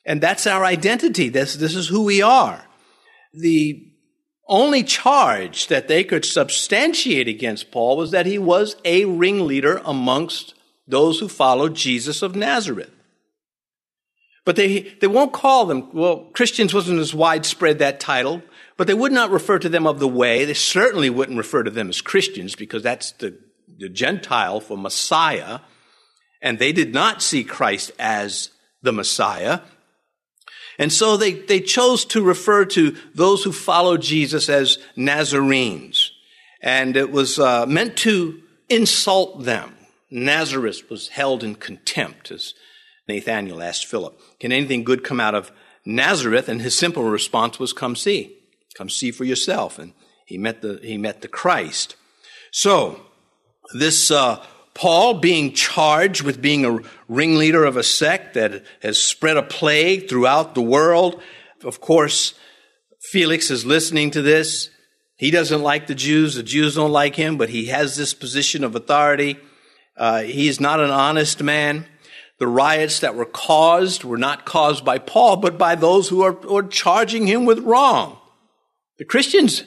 And 0.06 0.22
that's 0.22 0.48
our 0.48 0.64
identity. 0.64 1.30
This, 1.30 1.56
this 1.56 1.76
is 1.76 1.88
who 1.88 2.04
we 2.04 2.22
are. 2.22 2.66
The 3.34 3.86
only 4.48 4.84
charge 4.84 5.68
that 5.68 5.88
they 5.88 6.04
could 6.04 6.26
substantiate 6.26 7.28
against 7.28 7.72
Paul 7.72 7.98
was 7.98 8.12
that 8.12 8.26
he 8.26 8.38
was 8.38 8.76
a 8.84 9.06
ringleader 9.06 9.82
amongst 9.86 10.56
those 10.88 11.20
who 11.20 11.28
followed 11.28 11.76
Jesus 11.76 12.22
of 12.22 12.36
Nazareth. 12.36 12.92
But 14.46 14.56
they, 14.56 14.80
they 15.00 15.08
won't 15.08 15.34
call 15.34 15.66
them, 15.66 15.94
well, 15.94 16.32
Christians 16.34 16.74
wasn't 16.74 17.00
as 17.00 17.14
widespread 17.14 17.78
that 17.80 18.00
title, 18.00 18.42
but 18.78 18.88
they 18.88 18.96
would 18.96 19.12
not 19.12 19.30
refer 19.30 19.60
to 19.60 19.70
them 19.70 19.86
of 19.86 20.00
the 20.00 20.08
way. 20.08 20.46
They 20.46 20.56
certainly 20.56 21.12
wouldn't 21.12 21.38
refer 21.38 21.62
to 21.62 21.70
them 21.70 21.90
as 21.90 22.02
Christians 22.02 22.56
because 22.56 22.82
that's 22.82 23.12
the 23.12 23.38
the 23.80 23.90
Gentile 23.90 24.60
for 24.60 24.78
Messiah, 24.78 25.60
and 26.42 26.60
they 26.60 26.72
did 26.72 26.94
not 26.94 27.22
see 27.22 27.44
Christ 27.44 27.92
as 28.00 28.50
the 28.82 28.92
Messiah. 28.92 29.62
And 30.78 30.94
so 30.94 31.18
they, 31.18 31.34
they 31.34 31.60
chose 31.60 32.06
to 32.06 32.24
refer 32.24 32.66
to 32.66 32.96
those 33.14 33.44
who 33.44 33.52
followed 33.52 34.02
Jesus 34.02 34.48
as 34.48 34.78
Nazarenes. 34.96 36.12
And 36.62 36.96
it 36.96 37.12
was 37.12 37.38
uh, 37.38 37.66
meant 37.66 37.98
to 37.98 38.42
insult 38.70 39.44
them. 39.44 39.76
Nazareth 40.10 40.90
was 40.90 41.10
held 41.10 41.44
in 41.44 41.56
contempt, 41.56 42.32
as 42.32 42.54
Nathanael 43.08 43.62
asked 43.62 43.86
Philip, 43.86 44.20
Can 44.40 44.52
anything 44.52 44.84
good 44.84 45.04
come 45.04 45.20
out 45.20 45.36
of 45.36 45.52
Nazareth? 45.86 46.50
And 46.50 46.62
his 46.62 46.76
simple 46.76 47.04
response 47.04 47.60
was, 47.60 47.74
Come 47.74 47.96
see. 47.96 48.38
Come 48.76 48.90
see 48.90 49.12
for 49.12 49.26
yourself. 49.26 49.78
And 49.78 49.94
he 50.26 50.38
met 50.38 50.62
the, 50.62 50.80
he 50.82 50.98
met 50.98 51.22
the 51.22 51.28
Christ. 51.28 51.96
So, 52.52 53.02
this 53.74 54.12
uh, 54.12 54.44
Paul 54.74 55.16
being 55.16 55.54
charged 55.54 56.22
with 56.22 56.42
being 56.42 56.66
a 56.66 56.80
ringleader 57.08 57.66
of 57.66 57.78
a 57.78 57.84
sect 57.84 58.36
that 58.36 58.64
has 58.82 58.98
spread 58.98 59.38
a 59.38 59.44
plague 59.44 60.10
throughout 60.10 60.56
the 60.56 60.62
world. 60.62 61.22
Of 61.64 61.82
course, 61.82 62.34
Felix 63.12 63.52
is 63.52 63.66
listening 63.66 64.12
to 64.12 64.22
this. 64.22 64.70
He 65.18 65.32
doesn't 65.32 65.62
like 65.62 65.88
the 65.88 65.96
Jews. 65.96 66.36
The 66.36 66.44
Jews 66.44 66.76
don't 66.76 66.92
like 66.92 67.16
him, 67.16 67.38
but 67.38 67.50
he 67.50 67.66
has 67.66 67.98
this 67.98 68.14
position 68.14 68.64
of 68.64 68.76
authority. 68.76 69.38
Uh, 69.98 70.22
he's 70.22 70.62
not 70.62 70.80
an 70.80 70.92
honest 70.92 71.44
man. 71.44 71.86
The 72.40 72.48
riots 72.48 73.02
that 73.02 73.16
were 73.16 73.26
caused 73.26 74.06
were 74.06 74.18
not 74.18 74.46
caused 74.46 74.86
by 74.86 74.98
Paul, 74.98 75.38
but 75.38 75.58
by 75.58 75.76
those 75.76 76.08
who 76.08 76.24
are, 76.24 76.38
are 76.50 76.64
charging 76.64 77.28
him 77.28 77.44
with 77.44 77.60
wrong. 77.60 78.18
The 78.98 79.04
Christians 79.04 79.66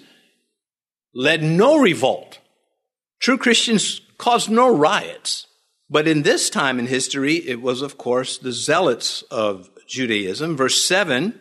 led 1.15 1.43
no 1.43 1.79
revolt. 1.79 2.39
True 3.23 3.39
Christians 3.39 4.01
caused 4.19 4.51
no 4.51 4.75
riots. 4.77 5.47
But 5.89 6.09
in 6.09 6.23
this 6.23 6.51
time 6.51 6.81
in 6.81 6.87
history, 6.87 7.37
it 7.37 7.63
was, 7.63 7.81
of 7.81 7.97
course, 7.97 8.37
the 8.37 8.51
zealots 8.51 9.23
of 9.31 9.71
Judaism. 9.87 10.57
Verse 10.57 10.85
7 10.85 11.39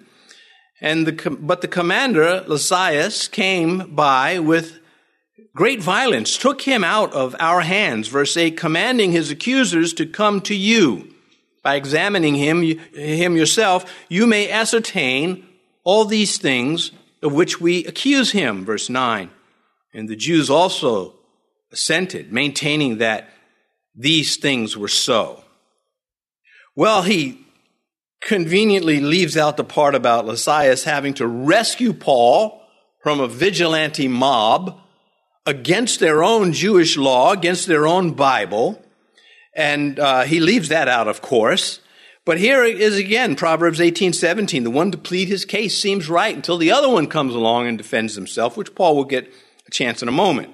and 0.79 1.07
the, 1.07 1.37
but 1.39 1.61
the 1.61 1.67
commander, 1.67 2.43
Lysias, 2.47 3.27
came 3.27 3.95
by 3.95 4.39
with 4.39 4.79
great 5.55 5.81
violence, 5.81 6.37
took 6.37 6.61
him 6.61 6.83
out 6.83 7.13
of 7.13 7.35
our 7.39 7.61
hands. 7.61 8.07
Verse 8.07 8.35
8, 8.35 8.57
commanding 8.57 9.11
his 9.11 9.31
accusers 9.31 9.93
to 9.93 10.05
come 10.05 10.41
to 10.41 10.55
you. 10.55 11.13
By 11.63 11.75
examining 11.75 12.35
him, 12.35 12.61
him 12.63 13.35
yourself, 13.35 13.85
you 14.09 14.25
may 14.25 14.49
ascertain 14.49 15.47
all 15.83 16.05
these 16.05 16.37
things 16.37 16.91
of 17.21 17.33
which 17.33 17.61
we 17.61 17.85
accuse 17.85 18.31
him. 18.31 18.65
Verse 18.65 18.89
9. 18.89 19.29
And 19.93 20.09
the 20.09 20.15
Jews 20.15 20.49
also 20.49 21.15
assented, 21.71 22.31
maintaining 22.31 22.97
that 22.97 23.29
these 23.95 24.37
things 24.37 24.77
were 24.77 24.87
so. 24.87 25.43
Well, 26.75 27.01
he 27.01 27.45
conveniently 28.21 28.99
leaves 28.99 29.35
out 29.35 29.57
the 29.57 29.63
part 29.63 29.95
about 29.95 30.25
Lysias 30.25 30.83
having 30.83 31.13
to 31.15 31.27
rescue 31.27 31.93
Paul 31.93 32.61
from 33.01 33.19
a 33.19 33.27
vigilante 33.27 34.07
mob 34.07 34.79
against 35.45 35.99
their 35.99 36.23
own 36.23 36.53
Jewish 36.53 36.97
law, 36.97 37.33
against 37.33 37.67
their 37.67 37.87
own 37.87 38.11
Bible. 38.11 38.81
And 39.55 39.99
uh, 39.99 40.23
he 40.23 40.39
leaves 40.39 40.69
that 40.69 40.87
out, 40.87 41.07
of 41.07 41.21
course. 41.21 41.79
But 42.23 42.37
here 42.37 42.63
is 42.63 42.97
again 42.97 43.35
Proverbs 43.35 43.81
18, 43.81 44.13
17. 44.13 44.63
The 44.63 44.69
one 44.69 44.91
to 44.91 44.97
plead 44.97 45.27
his 45.27 45.43
case 45.43 45.77
seems 45.77 46.07
right 46.07 46.35
until 46.35 46.57
the 46.57 46.71
other 46.71 46.87
one 46.87 47.07
comes 47.07 47.33
along 47.33 47.67
and 47.67 47.77
defends 47.77 48.13
himself, 48.13 48.55
which 48.55 48.75
Paul 48.75 48.95
will 48.95 49.05
get 49.05 49.33
a 49.67 49.71
chance 49.71 50.03
in 50.03 50.07
a 50.07 50.13
moment. 50.13 50.53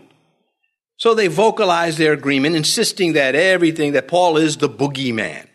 So 0.98 1.14
they 1.14 1.28
vocalize 1.28 1.98
their 1.98 2.14
agreement, 2.14 2.56
insisting 2.56 3.14
that 3.14 3.36
everything, 3.36 3.94
that 3.94 4.08
Paul 4.08 4.38
is 4.38 4.58
the 4.58 4.70
boogeyman. 4.70 5.48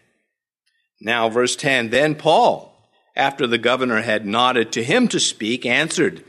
Now, 1.00 1.28
verse 1.28 1.56
10, 1.56 1.90
then 1.90 2.14
Paul, 2.14 2.72
after 3.16 3.46
the 3.48 3.58
governor 3.58 4.02
had 4.02 4.24
nodded 4.24 4.70
to 4.72 4.84
him 4.84 5.08
to 5.08 5.18
speak, 5.18 5.66
answered, 5.66 6.24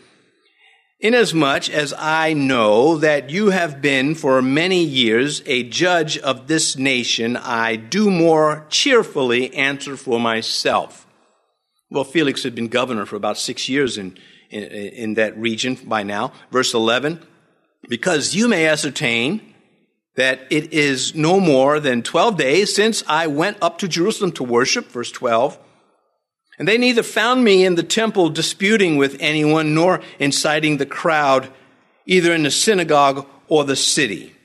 Inasmuch 1.00 1.70
as 1.70 1.94
I 1.98 2.34
know 2.34 2.98
that 2.98 3.30
you 3.30 3.50
have 3.50 3.82
been 3.82 4.16
for 4.16 4.42
many 4.42 4.84
years 4.84 5.44
a 5.46 5.64
judge 5.64 6.18
of 6.18 6.48
this 6.48 6.78
nation, 6.78 7.36
I 7.36 7.76
do 7.76 8.10
more 8.10 8.66
cheerfully 8.70 9.54
answer 9.54 9.98
for 9.98 10.20
myself. 10.20 11.06
Well, 11.92 12.06
Felix 12.06 12.42
had 12.44 12.56
been 12.56 12.70
governor 12.70 13.06
for 13.06 13.18
about 13.18 13.38
six 13.38 13.68
years 13.70 13.98
in, 13.98 14.18
in, 14.50 14.64
in 14.64 15.14
that 15.16 15.38
region 15.38 15.76
by 15.76 16.04
now. 16.04 16.32
Verse 16.52 16.74
11, 16.74 17.20
because 17.88 18.36
you 18.36 18.48
may 18.48 18.68
ascertain 18.68 19.54
that 20.16 20.42
it 20.50 20.74
is 20.74 21.16
no 21.16 21.40
more 21.40 21.80
than 21.80 22.04
12 22.04 22.38
days 22.38 22.76
since 22.76 23.04
I 23.08 23.28
went 23.28 23.58
up 23.62 23.80
to 23.80 23.88
Jerusalem 23.88 24.32
to 24.34 24.44
worship, 24.44 24.88
verse 24.92 25.12
12, 25.12 25.58
and 26.60 26.68
they 26.68 26.78
neither 26.78 27.02
found 27.02 27.44
me 27.44 27.66
in 27.66 27.76
the 27.76 27.84
temple 27.84 28.30
disputing 28.30 28.98
with 28.98 29.18
anyone 29.20 29.74
nor 29.74 30.02
inciting 30.20 30.78
the 30.78 30.86
crowd, 30.86 31.52
either 32.06 32.34
in 32.34 32.44
the 32.44 32.52
synagogue 32.52 33.26
or 33.48 33.64
the 33.64 33.76
city. 33.76 34.36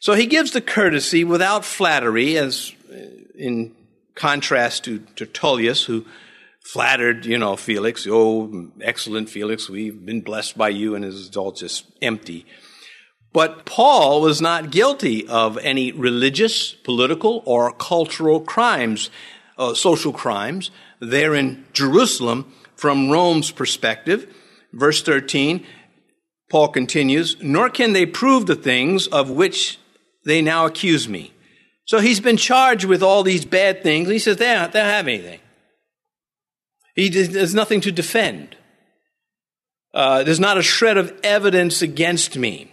So 0.00 0.14
he 0.14 0.26
gives 0.26 0.52
the 0.52 0.62
courtesy 0.62 1.24
without 1.24 1.64
flattery, 1.64 2.38
as 2.38 2.72
uh, 2.90 2.96
in 3.34 3.74
contrast 4.14 4.84
to 4.84 5.00
Tertullus, 5.14 5.84
who 5.84 6.06
flattered, 6.66 7.24
you 7.24 7.38
know, 7.38 7.54
Felix. 7.54 8.06
Oh, 8.10 8.70
excellent 8.80 9.30
Felix, 9.30 9.70
we've 9.70 10.04
been 10.04 10.20
blessed 10.20 10.58
by 10.58 10.68
you, 10.68 10.96
and 10.96 11.04
it's 11.04 11.36
all 11.36 11.52
just 11.52 11.86
empty. 12.02 12.44
But 13.32 13.64
Paul 13.64 14.20
was 14.20 14.40
not 14.40 14.70
guilty 14.70 15.28
of 15.28 15.58
any 15.58 15.92
religious, 15.92 16.72
political, 16.72 17.42
or 17.46 17.72
cultural 17.72 18.40
crimes, 18.40 19.10
uh, 19.56 19.74
social 19.74 20.12
crimes 20.12 20.70
there 21.00 21.34
in 21.34 21.64
Jerusalem 21.72 22.52
from 22.74 23.10
Rome's 23.10 23.52
perspective. 23.52 24.34
Verse 24.72 25.02
13, 25.02 25.64
Paul 26.50 26.68
continues, 26.68 27.36
nor 27.40 27.70
can 27.70 27.92
they 27.92 28.06
prove 28.06 28.46
the 28.46 28.56
things 28.56 29.06
of 29.06 29.30
which 29.30 29.78
they 30.24 30.42
now 30.42 30.66
accuse 30.66 31.08
me. 31.08 31.32
So 31.84 32.00
he's 32.00 32.20
been 32.20 32.36
charged 32.36 32.84
with 32.84 33.02
all 33.02 33.22
these 33.22 33.44
bad 33.44 33.84
things. 33.84 34.08
He 34.08 34.18
says 34.18 34.38
they 34.38 34.52
don't, 34.52 34.72
they 34.72 34.80
don't 34.80 34.88
have 34.88 35.06
anything. 35.06 35.40
He 36.96 37.08
there's 37.08 37.54
nothing 37.54 37.80
to 37.82 37.92
defend. 37.92 38.56
Uh, 39.94 40.24
there's 40.24 40.40
not 40.40 40.58
a 40.58 40.62
shred 40.62 40.96
of 40.96 41.16
evidence 41.22 41.80
against 41.80 42.36
me. 42.36 42.72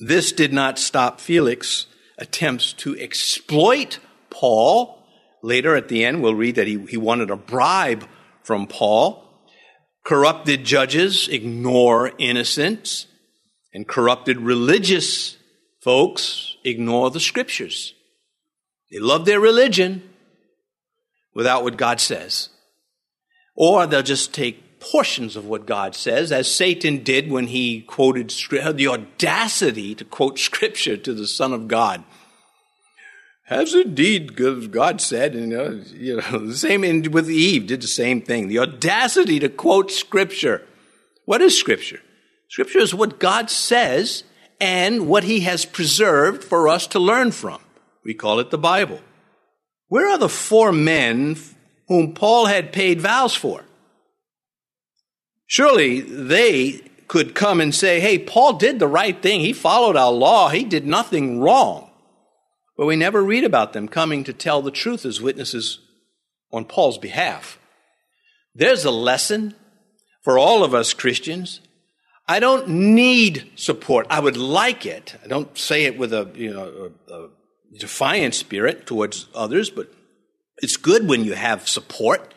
This 0.00 0.32
did 0.32 0.52
not 0.52 0.80
stop 0.80 1.20
Felix' 1.20 1.86
attempts 2.18 2.72
to 2.72 2.98
exploit 2.98 4.00
Paul 4.28 5.04
Later 5.44 5.76
at 5.76 5.88
the 5.88 6.06
end, 6.06 6.22
we'll 6.22 6.34
read 6.34 6.54
that 6.54 6.66
he, 6.66 6.78
he 6.86 6.96
wanted 6.96 7.30
a 7.30 7.36
bribe 7.36 8.08
from 8.42 8.66
Paul. 8.66 9.22
Corrupted 10.02 10.64
judges 10.64 11.28
ignore 11.28 12.12
innocence, 12.16 13.06
and 13.74 13.86
corrupted 13.86 14.40
religious 14.40 15.36
folks 15.82 16.56
ignore 16.64 17.10
the 17.10 17.20
scriptures. 17.20 17.92
They 18.90 18.98
love 18.98 19.26
their 19.26 19.38
religion 19.38 20.08
without 21.34 21.62
what 21.62 21.76
God 21.76 22.00
says. 22.00 22.48
Or 23.54 23.86
they'll 23.86 24.02
just 24.02 24.34
take 24.34 24.80
portions 24.80 25.36
of 25.36 25.46
what 25.46 25.66
God 25.66 25.94
says, 25.94 26.30
as 26.30 26.52
Satan 26.52 27.02
did 27.02 27.30
when 27.30 27.46
he 27.46 27.80
quoted 27.82 28.30
the 28.30 28.88
audacity 28.88 29.94
to 29.94 30.04
quote 30.04 30.38
scripture 30.38 30.96
to 30.96 31.14
the 31.14 31.26
Son 31.26 31.52
of 31.52 31.68
God. 31.68 32.04
Has 33.48 33.74
indeed 33.74 34.36
God 34.72 35.02
said, 35.02 35.34
and 35.34 35.52
uh, 35.52 35.70
you 35.94 36.16
know, 36.16 36.46
the 36.46 36.56
same 36.56 36.82
in, 36.82 37.10
with 37.10 37.30
Eve 37.30 37.66
did 37.66 37.82
the 37.82 37.86
same 37.86 38.22
thing. 38.22 38.48
The 38.48 38.58
audacity 38.58 39.38
to 39.40 39.50
quote 39.50 39.90
Scripture. 39.90 40.62
What 41.26 41.42
is 41.42 41.58
Scripture? 41.58 42.00
Scripture 42.48 42.78
is 42.78 42.94
what 42.94 43.20
God 43.20 43.50
says 43.50 44.24
and 44.60 45.06
what 45.06 45.24
He 45.24 45.40
has 45.40 45.66
preserved 45.66 46.42
for 46.42 46.68
us 46.68 46.86
to 46.88 46.98
learn 46.98 47.32
from. 47.32 47.60
We 48.02 48.14
call 48.14 48.40
it 48.40 48.50
the 48.50 48.58
Bible. 48.58 49.00
Where 49.88 50.08
are 50.08 50.18
the 50.18 50.28
four 50.30 50.72
men 50.72 51.36
whom 51.88 52.14
Paul 52.14 52.46
had 52.46 52.72
paid 52.72 53.00
vows 53.00 53.34
for? 53.34 53.64
Surely 55.46 56.00
they 56.00 56.80
could 57.08 57.34
come 57.34 57.60
and 57.60 57.74
say, 57.74 58.00
hey, 58.00 58.18
Paul 58.18 58.54
did 58.54 58.78
the 58.78 58.88
right 58.88 59.20
thing. 59.20 59.40
He 59.40 59.52
followed 59.52 59.96
our 59.96 60.12
law. 60.12 60.48
He 60.48 60.64
did 60.64 60.86
nothing 60.86 61.40
wrong. 61.40 61.90
But 62.76 62.86
we 62.86 62.96
never 62.96 63.22
read 63.22 63.44
about 63.44 63.72
them 63.72 63.86
coming 63.86 64.24
to 64.24 64.32
tell 64.32 64.62
the 64.62 64.70
truth 64.70 65.04
as 65.04 65.20
witnesses 65.20 65.80
on 66.50 66.64
Paul's 66.64 66.98
behalf. 66.98 67.58
There's 68.54 68.84
a 68.84 68.90
lesson 68.90 69.54
for 70.22 70.38
all 70.38 70.64
of 70.64 70.74
us 70.74 70.94
Christians. 70.94 71.60
I 72.26 72.40
don't 72.40 72.68
need 72.68 73.50
support. 73.54 74.06
I 74.08 74.20
would 74.20 74.36
like 74.36 74.86
it. 74.86 75.16
I 75.22 75.28
don't 75.28 75.56
say 75.58 75.84
it 75.84 75.98
with 75.98 76.12
a, 76.12 76.30
you 76.34 76.52
know, 76.52 76.90
a, 77.08 77.14
a 77.14 77.28
defiant 77.78 78.34
spirit 78.34 78.86
towards 78.86 79.28
others, 79.34 79.70
but 79.70 79.92
it's 80.58 80.76
good 80.76 81.08
when 81.08 81.24
you 81.24 81.34
have 81.34 81.68
support. 81.68 82.34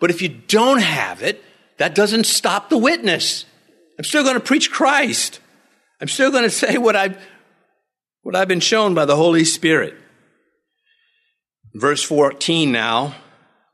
But 0.00 0.10
if 0.10 0.20
you 0.20 0.28
don't 0.28 0.80
have 0.80 1.22
it, 1.22 1.42
that 1.78 1.94
doesn't 1.94 2.24
stop 2.24 2.68
the 2.68 2.78
witness. 2.78 3.44
I'm 3.98 4.04
still 4.04 4.22
going 4.22 4.34
to 4.34 4.40
preach 4.40 4.70
Christ. 4.70 5.40
I'm 6.00 6.08
still 6.08 6.30
going 6.30 6.44
to 6.50 6.50
say 6.50 6.78
what 6.78 6.96
I've 6.96 7.16
what 8.22 8.34
I've 8.34 8.48
been 8.48 8.60
shown 8.60 8.94
by 8.94 9.04
the 9.04 9.16
Holy 9.16 9.44
Spirit. 9.44 9.94
Verse 11.74 12.02
14 12.02 12.72
now, 12.72 13.14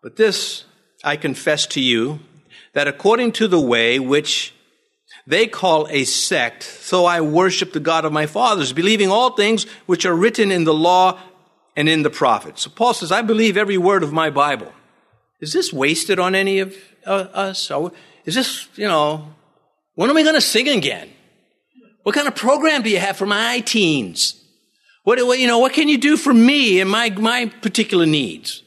but 0.03 0.17
this 0.17 0.65
I 1.05 1.17
confess 1.17 1.67
to 1.69 1.81
you, 1.81 2.21
that 2.75 2.89
according 2.89 3.33
to 3.33 3.47
the 3.47 3.61
way 3.61 3.99
which 3.99 4.53
they 5.27 5.47
call 5.47 5.87
a 5.89 6.05
sect, 6.05 6.63
so 6.63 7.05
I 7.05 7.21
worship 7.21 7.73
the 7.73 7.81
God 7.81 8.05
of 8.05 8.13
my 8.13 8.27
fathers, 8.27 8.73
believing 8.73 9.11
all 9.11 9.31
things 9.31 9.65
which 9.87 10.05
are 10.05 10.15
written 10.15 10.51
in 10.51 10.65
the 10.65 10.75
law 10.75 11.19
and 11.81 11.89
in 11.89 12.03
the 12.03 12.11
prophets. 12.11 12.63
So 12.63 12.71
Paul 12.71 12.93
says, 12.93 13.11
I 13.11 13.23
believe 13.23 13.57
every 13.57 13.79
word 13.79 14.03
of 14.03 14.13
my 14.13 14.29
Bible. 14.29 14.71
Is 15.41 15.55
this 15.55 15.73
wasted 15.73 16.19
on 16.19 16.35
any 16.35 16.59
of 16.59 16.77
uh, 17.07 17.27
us? 17.33 17.71
Is 18.27 18.35
this, 18.35 18.69
you 18.77 18.87
know, 18.87 19.35
when 19.95 20.11
are 20.11 20.15
we 20.15 20.23
going 20.23 20.35
to 20.35 20.43
sing 20.43 20.69
again? 20.69 21.09
What 22.03 22.15
kind 22.15 22.29
of 22.29 22.35
program 22.35 22.83
do 22.83 22.91
you 22.91 22.99
have 22.99 23.17
for 23.17 23.25
my 23.25 23.61
teens? 23.61 24.45
What, 25.05 25.19
you 25.39 25.47
know, 25.47 25.59
what 25.59 25.73
can 25.73 25.89
you 25.89 25.97
do 25.97 26.19
for 26.19 26.35
me 26.35 26.81
and 26.81 26.91
my, 26.91 27.09
my 27.09 27.47
particular 27.47 28.05
needs? 28.05 28.63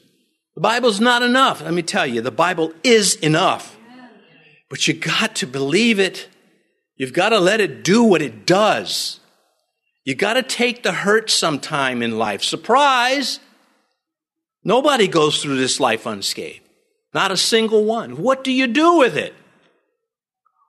The 0.56 0.60
Bible's 0.60 1.00
not 1.00 1.22
enough. 1.22 1.62
Let 1.62 1.72
me 1.72 1.82
tell 1.82 2.06
you, 2.06 2.20
the 2.20 2.32
Bible 2.32 2.72
is 2.82 3.14
enough. 3.14 3.76
But 4.68 4.88
you 4.88 4.94
got 4.94 5.36
to 5.36 5.46
believe 5.46 6.00
it. 6.00 6.28
You've 6.96 7.12
got 7.12 7.28
to 7.28 7.38
let 7.38 7.60
it 7.60 7.84
do 7.84 8.02
what 8.02 8.22
it 8.22 8.44
does. 8.44 9.20
You 10.04 10.14
got 10.14 10.34
to 10.34 10.42
take 10.42 10.82
the 10.82 10.92
hurt 10.92 11.30
sometime 11.30 12.02
in 12.02 12.18
life. 12.18 12.42
Surprise! 12.42 13.40
Nobody 14.62 15.08
goes 15.08 15.42
through 15.42 15.56
this 15.56 15.80
life 15.80 16.06
unscathed. 16.06 16.60
Not 17.12 17.30
a 17.30 17.36
single 17.36 17.84
one. 17.84 18.16
What 18.16 18.44
do 18.44 18.52
you 18.52 18.66
do 18.66 18.98
with 18.98 19.16
it? 19.16 19.34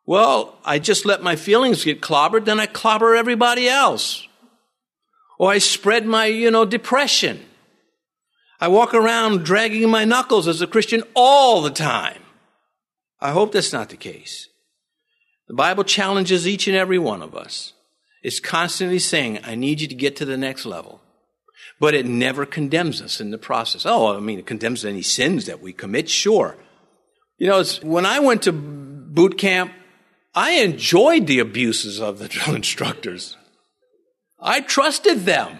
Well, 0.05 0.57
I 0.63 0.79
just 0.79 1.05
let 1.05 1.23
my 1.23 1.35
feelings 1.35 1.83
get 1.83 2.01
clobbered, 2.01 2.45
then 2.45 2.59
I 2.59 2.67
clobber 2.67 3.15
everybody 3.15 3.67
else. 3.67 4.27
Or 5.39 5.51
I 5.51 5.57
spread 5.57 6.05
my, 6.05 6.25
you 6.25 6.51
know, 6.51 6.63
depression. 6.63 7.43
I 8.59 8.67
walk 8.67 8.93
around 8.93 9.43
dragging 9.43 9.89
my 9.89 10.05
knuckles 10.05 10.47
as 10.47 10.61
a 10.61 10.67
Christian 10.67 11.03
all 11.13 11.61
the 11.61 11.71
time. 11.71 12.21
I 13.19 13.31
hope 13.31 13.51
that's 13.51 13.73
not 13.73 13.89
the 13.89 13.97
case. 13.97 14.47
The 15.47 15.55
Bible 15.55 15.83
challenges 15.83 16.47
each 16.47 16.67
and 16.67 16.77
every 16.77 16.99
one 16.99 17.21
of 17.21 17.35
us. 17.35 17.73
It's 18.25 18.39
constantly 18.39 18.97
saying, 18.97 19.41
I 19.43 19.53
need 19.53 19.81
you 19.81 19.87
to 19.87 19.93
get 19.93 20.15
to 20.15 20.25
the 20.25 20.35
next 20.35 20.65
level. 20.65 20.99
But 21.79 21.93
it 21.93 22.07
never 22.07 22.43
condemns 22.47 22.99
us 22.99 23.21
in 23.21 23.29
the 23.29 23.37
process. 23.37 23.85
Oh, 23.85 24.17
I 24.17 24.19
mean, 24.19 24.39
it 24.39 24.47
condemns 24.47 24.83
any 24.83 25.03
sins 25.03 25.45
that 25.45 25.61
we 25.61 25.71
commit, 25.71 26.09
sure. 26.09 26.57
You 27.37 27.45
know, 27.45 27.63
when 27.83 28.03
I 28.03 28.17
went 28.17 28.41
to 28.41 28.51
boot 28.51 29.37
camp, 29.37 29.73
I 30.33 30.53
enjoyed 30.53 31.27
the 31.27 31.37
abuses 31.37 32.01
of 32.01 32.17
the 32.17 32.27
drill 32.33 32.55
instructors. 32.55 33.37
I 34.39 34.61
trusted 34.61 35.25
them. 35.25 35.59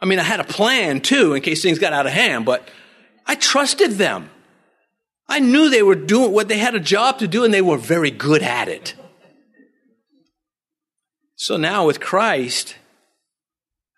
I 0.00 0.06
mean, 0.06 0.20
I 0.20 0.22
had 0.22 0.40
a 0.40 0.44
plan 0.44 1.02
too 1.02 1.34
in 1.34 1.42
case 1.42 1.60
things 1.60 1.78
got 1.78 1.92
out 1.92 2.06
of 2.06 2.12
hand, 2.12 2.46
but 2.46 2.66
I 3.26 3.34
trusted 3.34 3.98
them. 3.98 4.30
I 5.28 5.38
knew 5.40 5.68
they 5.68 5.82
were 5.82 5.94
doing 5.94 6.32
what 6.32 6.48
they 6.48 6.56
had 6.56 6.74
a 6.74 6.80
job 6.80 7.18
to 7.18 7.28
do 7.28 7.44
and 7.44 7.52
they 7.52 7.60
were 7.60 7.76
very 7.76 8.10
good 8.10 8.42
at 8.42 8.68
it. 8.68 8.94
So 11.40 11.56
now 11.56 11.86
with 11.86 12.00
Christ, 12.00 12.74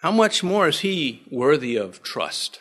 how 0.03 0.11
much 0.11 0.45
more 0.45 0.69
is 0.69 0.81
he 0.81 1.23
worthy 1.31 1.75
of 1.75 2.03
trust? 2.03 2.61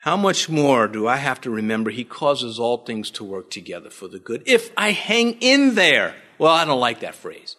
How 0.00 0.16
much 0.16 0.48
more 0.48 0.88
do 0.88 1.06
I 1.06 1.16
have 1.16 1.38
to 1.42 1.50
remember 1.50 1.90
he 1.90 2.02
causes 2.02 2.58
all 2.58 2.78
things 2.78 3.10
to 3.10 3.24
work 3.24 3.50
together 3.50 3.90
for 3.90 4.08
the 4.08 4.18
good 4.18 4.42
if 4.46 4.72
I 4.74 4.92
hang 4.92 5.32
in 5.42 5.74
there? 5.74 6.14
Well, 6.38 6.50
I 6.50 6.64
don't 6.64 6.80
like 6.80 7.00
that 7.00 7.14
phrase. 7.14 7.56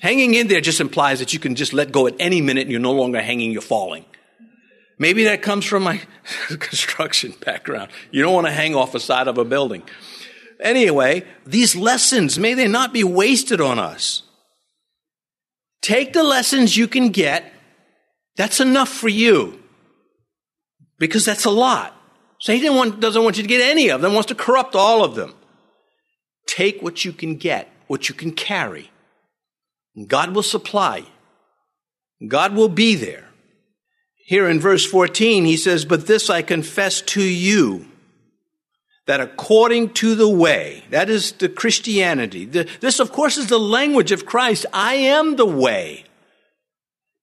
Hanging 0.00 0.32
in 0.32 0.48
there 0.48 0.62
just 0.62 0.80
implies 0.80 1.18
that 1.18 1.34
you 1.34 1.38
can 1.38 1.56
just 1.56 1.74
let 1.74 1.92
go 1.92 2.06
at 2.06 2.14
any 2.18 2.40
minute 2.40 2.62
and 2.62 2.70
you're 2.70 2.80
no 2.80 2.92
longer 2.92 3.20
hanging, 3.20 3.50
you're 3.50 3.60
falling. 3.60 4.06
Maybe 4.98 5.24
that 5.24 5.42
comes 5.42 5.66
from 5.66 5.82
my 5.82 6.00
construction 6.48 7.34
background. 7.44 7.90
You 8.10 8.22
don't 8.22 8.34
want 8.34 8.46
to 8.46 8.52
hang 8.52 8.74
off 8.74 8.92
the 8.92 9.00
side 9.00 9.28
of 9.28 9.36
a 9.36 9.44
building. 9.44 9.82
Anyway, 10.58 11.24
these 11.44 11.76
lessons, 11.76 12.38
may 12.38 12.54
they 12.54 12.66
not 12.66 12.94
be 12.94 13.04
wasted 13.04 13.60
on 13.60 13.78
us. 13.78 14.22
Take 15.82 16.12
the 16.12 16.22
lessons 16.22 16.76
you 16.76 16.88
can 16.88 17.10
get. 17.10 17.52
That's 18.36 18.60
enough 18.60 18.88
for 18.88 19.08
you. 19.08 19.62
Because 20.98 21.24
that's 21.24 21.44
a 21.44 21.50
lot. 21.50 21.94
Satan 22.40 22.74
want, 22.74 23.00
doesn't 23.00 23.22
want 23.22 23.36
you 23.36 23.42
to 23.42 23.48
get 23.48 23.60
any 23.60 23.88
of 23.88 24.00
them, 24.00 24.14
wants 24.14 24.28
to 24.28 24.34
corrupt 24.34 24.74
all 24.74 25.04
of 25.04 25.14
them. 25.14 25.34
Take 26.46 26.82
what 26.82 27.04
you 27.04 27.12
can 27.12 27.36
get, 27.36 27.68
what 27.88 28.08
you 28.08 28.14
can 28.14 28.32
carry. 28.32 28.90
God 30.06 30.34
will 30.34 30.42
supply. 30.42 31.04
God 32.26 32.54
will 32.54 32.68
be 32.68 32.94
there. 32.94 33.28
Here 34.26 34.48
in 34.48 34.60
verse 34.60 34.84
14, 34.84 35.44
he 35.44 35.56
says, 35.56 35.84
But 35.84 36.06
this 36.06 36.28
I 36.30 36.42
confess 36.42 37.00
to 37.02 37.22
you, 37.22 37.86
that 39.08 39.22
according 39.22 39.88
to 39.88 40.14
the 40.14 40.28
way, 40.28 40.84
that 40.90 41.08
is 41.08 41.32
the 41.32 41.48
Christianity, 41.48 42.44
the, 42.44 42.68
this 42.80 43.00
of 43.00 43.10
course 43.10 43.38
is 43.38 43.46
the 43.46 43.58
language 43.58 44.12
of 44.12 44.26
Christ, 44.26 44.66
I 44.70 44.96
am 44.96 45.36
the 45.36 45.46
way. 45.46 46.04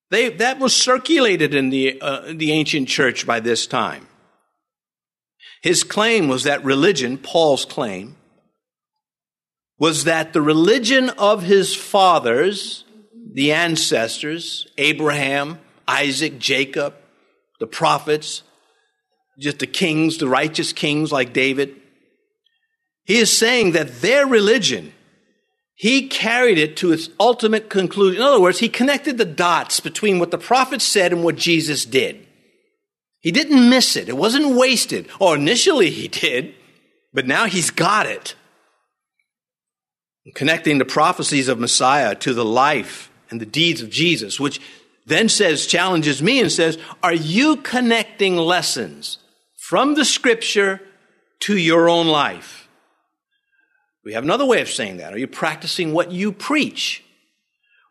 They, 0.10 0.30
that 0.30 0.58
was 0.58 0.76
circulated 0.76 1.54
in 1.54 1.70
the, 1.70 2.02
uh, 2.02 2.34
the 2.34 2.52
ancient 2.54 2.88
church 2.88 3.28
by 3.28 3.40
this 3.40 3.68
time. 3.68 4.08
His 5.62 5.84
claim 5.84 6.28
was 6.28 6.44
that 6.44 6.66
religion, 6.66 7.20
Paul's 7.20 7.66
claim, 7.66 8.16
was 9.78 10.06
that 10.06 10.34
the 10.34 10.42
religion 10.42 11.12
of 11.12 11.44
his 11.44 11.76
fathers, 11.76 12.84
the 13.32 13.52
ancestors, 13.52 14.68
Abraham, 14.80 15.60
Isaac, 15.88 16.40
Jacob, 16.40 16.96
the 17.60 17.68
prophets, 17.68 18.42
just 19.38 19.60
the 19.60 19.68
kings, 19.68 20.18
the 20.18 20.28
righteous 20.28 20.74
kings 20.74 21.12
like 21.12 21.34
David. 21.34 21.76
He 23.04 23.18
is 23.18 23.36
saying 23.36 23.74
that 23.74 24.02
their 24.02 24.26
religion, 24.26 24.94
he 25.76 26.08
carried 26.08 26.58
it 26.58 26.78
to 26.78 26.92
its 26.92 27.10
ultimate 27.20 27.70
conclusion. 27.70 28.22
In 28.22 28.28
other 28.28 28.42
words, 28.42 28.60
he 28.60 28.70
connected 28.70 29.18
the 29.18 29.26
dots 29.26 29.80
between 29.80 30.20
what 30.20 30.32
the 30.32 30.38
prophets 30.38 30.86
said 30.86 31.12
and 31.14 31.24
what 31.24 31.36
Jesus 31.36 31.86
did. 31.86 32.26
He 33.20 33.32
didn't 33.32 33.70
miss 33.70 33.96
it. 33.96 34.10
It 34.10 34.18
wasn't 34.18 34.56
wasted. 34.56 35.08
Or 35.20 35.36
initially 35.36 35.90
he 35.90 36.08
did, 36.08 36.56
but 37.14 37.28
now 37.28 37.46
he's 37.46 37.72
got 37.72 38.06
it. 38.06 38.36
Connecting 40.34 40.80
the 40.80 40.86
prophecies 40.86 41.48
of 41.48 41.60
Messiah 41.60 42.16
to 42.16 42.34
the 42.34 42.46
life 42.46 43.12
and 43.30 43.40
the 43.40 43.46
deeds 43.46 43.82
of 43.82 43.90
Jesus, 43.90 44.40
which 44.40 44.60
then 45.06 45.30
says, 45.30 45.68
challenges 45.68 46.22
me 46.22 46.40
and 46.40 46.52
says, 46.52 46.80
Are 47.04 47.14
you 47.14 47.58
connecting 47.58 48.38
lessons 48.38 49.20
from 49.68 49.96
the 49.96 50.06
scripture 50.06 50.80
to 51.40 51.58
your 51.58 51.90
own 51.90 52.08
life? 52.08 52.68
We 54.04 54.14
have 54.14 54.24
another 54.24 54.46
way 54.46 54.62
of 54.62 54.70
saying 54.70 54.98
that. 54.98 55.12
Are 55.12 55.18
you 55.18 55.28
practicing 55.28 55.92
what 55.92 56.12
you 56.12 56.32
preach? 56.32 57.04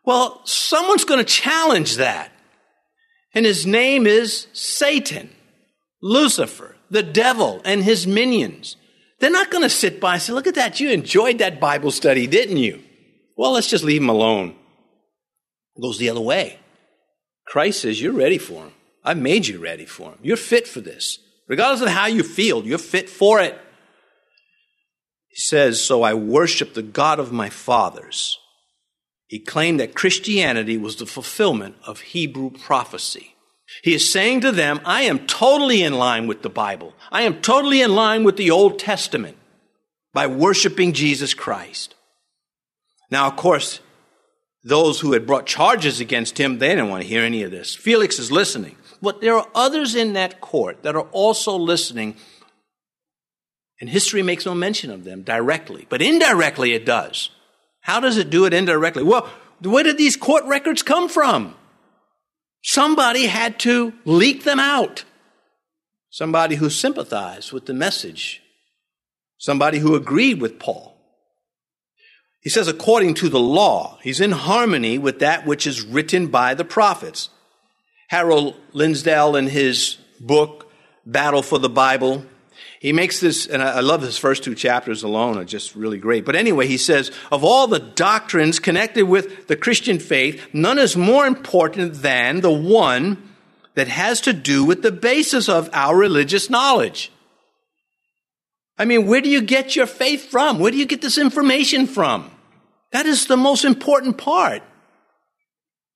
Well, 0.05 0.41
someone's 0.45 1.03
going 1.03 1.19
to 1.19 1.25
challenge 1.25 1.97
that. 1.97 2.31
And 3.33 3.45
his 3.45 3.65
name 3.65 4.07
is 4.07 4.47
Satan, 4.53 5.29
Lucifer, 6.01 6.77
the 6.89 7.03
devil, 7.03 7.61
and 7.65 7.83
his 7.83 8.07
minions. 8.07 8.77
They're 9.19 9.29
not 9.29 9.51
going 9.51 9.63
to 9.63 9.69
sit 9.69 9.99
by 9.99 10.13
and 10.13 10.21
say, 10.21 10.31
Look 10.31 10.47
at 10.47 10.55
that, 10.55 10.79
you 10.79 10.91
enjoyed 10.91 11.39
that 11.39 11.59
Bible 11.59 11.91
study, 11.91 12.25
didn't 12.25 12.57
you? 12.57 12.81
Well, 13.35 13.51
let's 13.51 13.69
just 13.69 13.83
leave 13.83 14.01
him 14.01 14.09
alone. 14.09 14.55
It 15.75 15.81
goes 15.81 15.97
the 15.97 16.09
other 16.09 16.21
way. 16.21 16.59
Christ 17.45 17.81
says, 17.81 18.01
You're 18.01 18.13
ready 18.13 18.37
for 18.37 18.63
him. 18.63 18.71
I've 19.03 19.17
made 19.17 19.47
you 19.47 19.59
ready 19.59 19.85
for 19.85 20.11
him. 20.11 20.19
You're 20.21 20.37
fit 20.37 20.69
for 20.69 20.79
this. 20.79 21.19
Regardless 21.47 21.81
of 21.81 21.89
how 21.89 22.07
you 22.07 22.23
feel, 22.23 22.65
you're 22.65 22.77
fit 22.77 23.09
for 23.09 23.39
it. 23.39 23.59
He 25.27 25.37
says, 25.37 25.81
So 25.81 26.01
I 26.03 26.13
worship 26.13 26.73
the 26.73 26.81
God 26.81 27.19
of 27.19 27.31
my 27.31 27.49
fathers. 27.49 28.39
He 29.27 29.39
claimed 29.39 29.79
that 29.79 29.95
Christianity 29.95 30.77
was 30.77 30.95
the 30.95 31.05
fulfillment 31.05 31.75
of 31.85 32.01
Hebrew 32.01 32.51
prophecy. 32.51 33.35
He 33.83 33.93
is 33.93 34.09
saying 34.09 34.41
to 34.41 34.51
them, 34.51 34.79
I 34.85 35.01
am 35.03 35.25
totally 35.25 35.81
in 35.81 35.93
line 35.93 36.27
with 36.27 36.41
the 36.41 36.49
Bible. 36.49 36.93
I 37.11 37.23
am 37.23 37.41
totally 37.41 37.81
in 37.81 37.95
line 37.95 38.23
with 38.23 38.37
the 38.37 38.51
Old 38.51 38.79
Testament 38.79 39.37
by 40.13 40.27
worshiping 40.27 40.93
Jesus 40.93 41.33
Christ. 41.33 41.95
Now, 43.11 43.27
of 43.27 43.35
course, 43.35 43.79
those 44.63 44.99
who 44.99 45.13
had 45.13 45.27
brought 45.27 45.45
charges 45.45 45.99
against 45.99 46.39
him, 46.39 46.57
they 46.57 46.69
didn't 46.69 46.89
want 46.89 47.03
to 47.03 47.09
hear 47.09 47.21
any 47.21 47.43
of 47.43 47.51
this. 47.51 47.75
Felix 47.75 48.17
is 48.19 48.31
listening. 48.31 48.77
But 49.05 49.21
there 49.21 49.35
are 49.35 49.47
others 49.53 49.93
in 49.93 50.13
that 50.13 50.41
court 50.41 50.81
that 50.81 50.95
are 50.95 51.07
also 51.11 51.55
listening, 51.55 52.15
and 53.79 53.87
history 53.87 54.23
makes 54.23 54.47
no 54.47 54.55
mention 54.55 54.89
of 54.89 55.03
them 55.03 55.21
directly, 55.21 55.85
but 55.89 56.01
indirectly 56.01 56.73
it 56.73 56.87
does. 56.87 57.29
How 57.81 57.99
does 57.99 58.17
it 58.17 58.31
do 58.31 58.45
it 58.45 58.53
indirectly? 58.53 59.03
Well, 59.03 59.29
where 59.61 59.83
did 59.83 59.99
these 59.99 60.17
court 60.17 60.43
records 60.45 60.81
come 60.81 61.07
from? 61.07 61.53
Somebody 62.63 63.27
had 63.27 63.59
to 63.59 63.93
leak 64.05 64.43
them 64.43 64.59
out. 64.59 65.03
Somebody 66.09 66.55
who 66.55 66.71
sympathized 66.71 67.51
with 67.51 67.67
the 67.67 67.75
message. 67.75 68.41
Somebody 69.37 69.77
who 69.77 69.93
agreed 69.93 70.41
with 70.41 70.57
Paul. 70.57 70.97
He 72.41 72.49
says, 72.49 72.67
according 72.67 73.13
to 73.15 73.29
the 73.29 73.39
law, 73.39 73.99
he's 74.01 74.19
in 74.19 74.31
harmony 74.31 74.97
with 74.97 75.19
that 75.19 75.45
which 75.45 75.67
is 75.67 75.83
written 75.83 76.25
by 76.25 76.55
the 76.55 76.65
prophets. 76.65 77.29
Harold 78.07 78.55
Lindsell, 78.73 79.37
in 79.37 79.47
his 79.47 79.97
book, 80.19 80.71
Battle 81.05 81.41
for 81.41 81.59
the 81.59 81.69
Bible, 81.69 82.25
he 82.79 82.93
makes 82.93 83.19
this, 83.19 83.47
and 83.47 83.63
I 83.63 83.79
love 83.79 84.01
his 84.01 84.17
first 84.17 84.43
two 84.43 84.53
chapters 84.53 85.01
alone, 85.01 85.37
are 85.37 85.43
just 85.43 85.75
really 85.75 85.97
great. 85.97 86.23
But 86.25 86.35
anyway, 86.35 86.67
he 86.67 86.77
says, 86.77 87.11
of 87.31 87.43
all 87.43 87.67
the 87.67 87.79
doctrines 87.79 88.59
connected 88.59 89.05
with 89.05 89.47
the 89.47 89.55
Christian 89.55 89.99
faith, 89.99 90.47
none 90.53 90.77
is 90.77 90.95
more 90.95 91.25
important 91.25 91.95
than 91.95 92.41
the 92.41 92.51
one 92.51 93.31
that 93.73 93.87
has 93.87 94.21
to 94.21 94.33
do 94.33 94.63
with 94.63 94.83
the 94.83 94.91
basis 94.91 95.49
of 95.49 95.69
our 95.73 95.97
religious 95.97 96.49
knowledge. 96.49 97.11
I 98.77 98.85
mean, 98.85 99.07
where 99.07 99.21
do 99.21 99.29
you 99.29 99.41
get 99.41 99.75
your 99.75 99.87
faith 99.87 100.29
from? 100.29 100.59
Where 100.59 100.71
do 100.71 100.77
you 100.77 100.85
get 100.85 101.01
this 101.01 101.17
information 101.17 101.87
from? 101.87 102.29
That 102.91 103.05
is 103.05 103.25
the 103.25 103.37
most 103.37 103.65
important 103.65 104.17
part. 104.17 104.63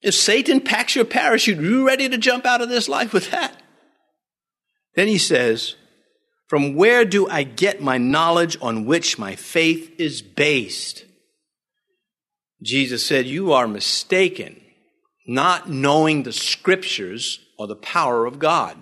If 0.01 0.13
Satan 0.13 0.61
packs 0.61 0.95
your 0.95 1.05
parachute, 1.05 1.59
you 1.59 1.85
ready 1.85 2.07
to 2.07 2.17
jump 2.17 2.45
out 2.45 2.61
of 2.61 2.69
this 2.69 2.87
life 2.87 3.11
with 3.11 3.31
that? 3.31 3.61
Then 4.95 5.07
he 5.07 5.17
says, 5.17 5.75
From 6.47 6.75
where 6.75 7.05
do 7.05 7.27
I 7.27 7.43
get 7.43 7.81
my 7.81 7.97
knowledge 7.97 8.57
on 8.61 8.85
which 8.85 9.19
my 9.19 9.35
faith 9.35 9.99
is 9.99 10.21
based? 10.21 11.05
Jesus 12.61 13.05
said, 13.05 13.25
You 13.25 13.51
are 13.53 13.67
mistaken, 13.67 14.61
not 15.27 15.69
knowing 15.69 16.23
the 16.23 16.33
scriptures 16.33 17.39
or 17.57 17.67
the 17.67 17.75
power 17.75 18.25
of 18.25 18.39
God. 18.39 18.81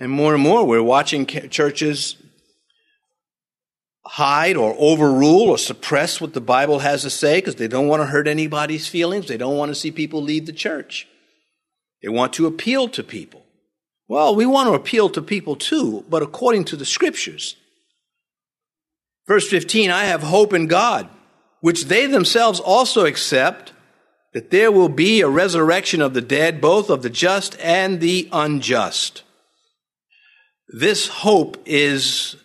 And 0.00 0.10
more 0.10 0.34
and 0.34 0.42
more, 0.42 0.66
we're 0.66 0.82
watching 0.82 1.26
churches 1.26 2.16
hide 4.06 4.56
or 4.56 4.74
overrule 4.78 5.48
or 5.48 5.58
suppress 5.58 6.20
what 6.20 6.34
the 6.34 6.40
Bible 6.40 6.80
has 6.80 7.02
to 7.02 7.10
say 7.10 7.38
because 7.38 7.56
they 7.56 7.68
don't 7.68 7.88
want 7.88 8.02
to 8.02 8.06
hurt 8.06 8.28
anybody's 8.28 8.86
feelings. 8.86 9.28
They 9.28 9.36
don't 9.36 9.56
want 9.56 9.70
to 9.70 9.74
see 9.74 9.90
people 9.90 10.22
leave 10.22 10.46
the 10.46 10.52
church. 10.52 11.08
They 12.02 12.08
want 12.08 12.34
to 12.34 12.46
appeal 12.46 12.88
to 12.88 13.02
people. 13.02 13.44
Well, 14.06 14.34
we 14.36 14.44
want 14.44 14.68
to 14.68 14.74
appeal 14.74 15.08
to 15.10 15.22
people 15.22 15.56
too, 15.56 16.04
but 16.10 16.22
according 16.22 16.64
to 16.66 16.76
the 16.76 16.84
scriptures. 16.84 17.56
Verse 19.26 19.48
15, 19.48 19.90
I 19.90 20.04
have 20.04 20.22
hope 20.22 20.52
in 20.52 20.66
God, 20.66 21.08
which 21.60 21.86
they 21.86 22.04
themselves 22.04 22.60
also 22.60 23.06
accept, 23.06 23.72
that 24.34 24.50
there 24.50 24.70
will 24.70 24.90
be 24.90 25.22
a 25.22 25.28
resurrection 25.28 26.02
of 26.02 26.12
the 26.12 26.20
dead, 26.20 26.60
both 26.60 26.90
of 26.90 27.02
the 27.02 27.08
just 27.08 27.58
and 27.60 28.00
the 28.00 28.28
unjust. 28.32 29.22
This 30.68 31.08
hope 31.08 31.56
is 31.64 32.36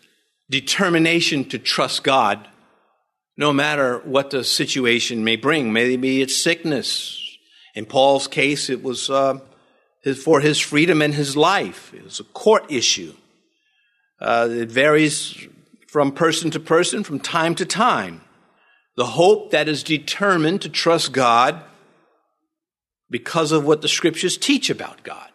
determination 0.50 1.46
to 1.46 1.60
trust 1.60 2.04
God 2.04 2.48
no 3.38 3.54
matter 3.54 4.00
what 4.00 4.32
the 4.32 4.44
situation 4.44 5.24
may 5.24 5.36
bring. 5.36 5.72
Maybe 5.72 6.22
it's 6.22 6.36
sickness. 6.36 7.26
In 7.74 7.86
Paul's 7.86 8.28
case, 8.28 8.70
it 8.70 8.84
was 8.84 9.10
uh, 9.10 9.40
his, 10.04 10.22
for 10.22 10.42
his 10.42 10.60
freedom 10.60 11.02
and 11.02 11.14
his 11.14 11.38
life. 11.38 11.94
It 11.94 12.04
was 12.04 12.20
a 12.20 12.26
court 12.26 12.70
issue. 12.70 13.14
Uh, 14.20 14.50
it 14.52 14.70
varies 14.70 15.48
from 15.88 16.12
person 16.12 16.52
to 16.52 16.60
person, 16.60 17.04
from 17.04 17.20
time 17.20 17.56
to 17.56 17.66
time. 17.66 18.22
The 18.98 19.06
hope 19.06 19.52
that 19.52 19.70
is 19.70 19.84
determined 19.84 20.62
to 20.64 20.70
trust 20.70 21.14
God 21.14 21.64
because 23.10 23.52
of 23.52 23.66
what 23.66 23.82
the 23.82 23.88
scriptures 23.88 24.38
teach 24.38 24.70
about 24.70 25.04
God. 25.04 25.30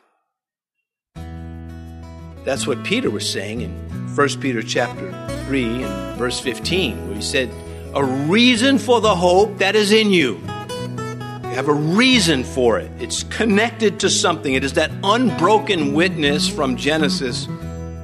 That's 2.44 2.66
what 2.66 2.84
Peter 2.84 3.10
was 3.10 3.28
saying 3.28 3.62
in 3.62 3.70
1 4.14 4.28
Peter 4.40 4.62
chapter 4.62 5.10
3 5.46 5.82
and 5.82 6.18
verse 6.18 6.38
15, 6.40 7.06
where 7.06 7.16
he 7.16 7.22
said, 7.22 7.50
A 7.94 8.04
reason 8.04 8.78
for 8.78 9.00
the 9.00 9.14
hope 9.14 9.56
that 9.58 9.74
is 9.74 9.92
in 9.92 10.10
you. 10.10 10.34
You 10.34 11.60
have 11.60 11.68
a 11.68 11.74
reason 11.74 12.44
for 12.44 12.78
it. 12.78 12.90
It's 13.00 13.22
connected 13.24 13.98
to 14.00 14.10
something. 14.10 14.52
It 14.52 14.62
is 14.62 14.74
that 14.74 14.90
unbroken 15.02 15.94
witness 15.94 16.46
from 16.46 16.76
Genesis 16.76 17.46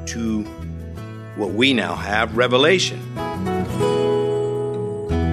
to 0.06 0.42
what 1.36 1.50
we 1.50 1.74
now 1.74 1.94
have, 1.94 2.34
Revelation. 2.34 2.98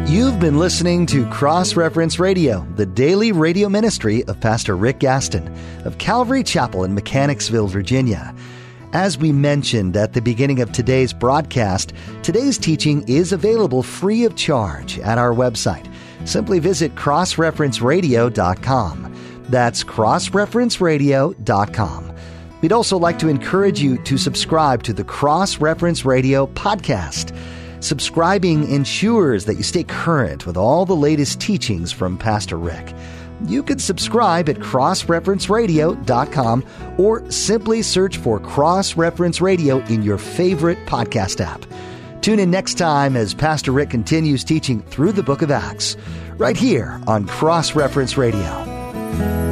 You've 0.07 0.39
been 0.39 0.57
listening 0.57 1.05
to 1.07 1.25
Cross 1.27 1.75
Reference 1.75 2.19
Radio, 2.19 2.67
the 2.75 2.85
daily 2.85 3.31
radio 3.31 3.69
ministry 3.69 4.25
of 4.25 4.39
Pastor 4.41 4.75
Rick 4.75 4.99
Gaston 4.99 5.53
of 5.85 5.97
Calvary 5.97 6.43
Chapel 6.43 6.83
in 6.83 6.93
Mechanicsville, 6.93 7.67
Virginia. 7.67 8.35
As 8.97 9.15
we 9.15 9.31
mentioned 9.31 9.95
at 9.95 10.13
the 10.13 10.21
beginning 10.23 10.59
of 10.59 10.71
today's 10.71 11.13
broadcast, 11.13 11.93
today's 12.23 12.57
teaching 12.57 13.07
is 13.07 13.31
available 13.31 13.83
free 13.83 14.23
of 14.23 14.35
charge 14.35 14.97
at 14.97 15.19
our 15.19 15.35
website 15.35 15.87
simply 16.25 16.57
visit 16.57 16.95
crossreferenceradio.com. 16.95 19.15
That's 19.49 19.83
crossreferenceradio.com. 19.83 22.15
We'd 22.61 22.71
also 22.71 22.97
like 22.97 23.19
to 23.19 23.27
encourage 23.27 23.79
you 23.79 24.03
to 24.03 24.17
subscribe 24.17 24.81
to 24.81 24.93
the 24.93 25.03
Cross 25.03 25.59
Reference 25.59 26.03
Radio 26.03 26.47
podcast. 26.47 27.37
Subscribing 27.81 28.67
ensures 28.71 29.45
that 29.45 29.57
you 29.57 29.63
stay 29.63 29.83
current 29.83 30.47
with 30.47 30.57
all 30.57 30.87
the 30.87 30.95
latest 30.95 31.39
teachings 31.39 31.91
from 31.91 32.17
Pastor 32.17 32.57
Rick. 32.57 32.95
You 33.45 33.63
can 33.63 33.79
subscribe 33.79 34.49
at 34.49 34.57
crossreferenceradio.com 34.57 36.65
or 36.97 37.31
simply 37.31 37.81
search 37.81 38.17
for 38.17 38.39
Cross 38.39 38.97
Reference 38.97 39.39
Radio 39.41 39.77
in 39.85 40.03
your 40.03 40.17
favorite 40.17 40.77
podcast 40.85 41.39
app. 41.39 41.65
Tune 42.21 42.39
in 42.39 42.51
next 42.51 42.73
time 42.75 43.15
as 43.15 43.33
Pastor 43.33 43.71
Rick 43.71 43.89
continues 43.89 44.43
teaching 44.43 44.81
through 44.81 45.13
the 45.13 45.23
book 45.23 45.41
of 45.41 45.51
Acts, 45.51 45.95
right 46.37 46.57
here 46.57 46.99
on 47.07 47.25
Cross 47.25 47.75
Reference 47.75 48.17
Radio. 48.17 49.46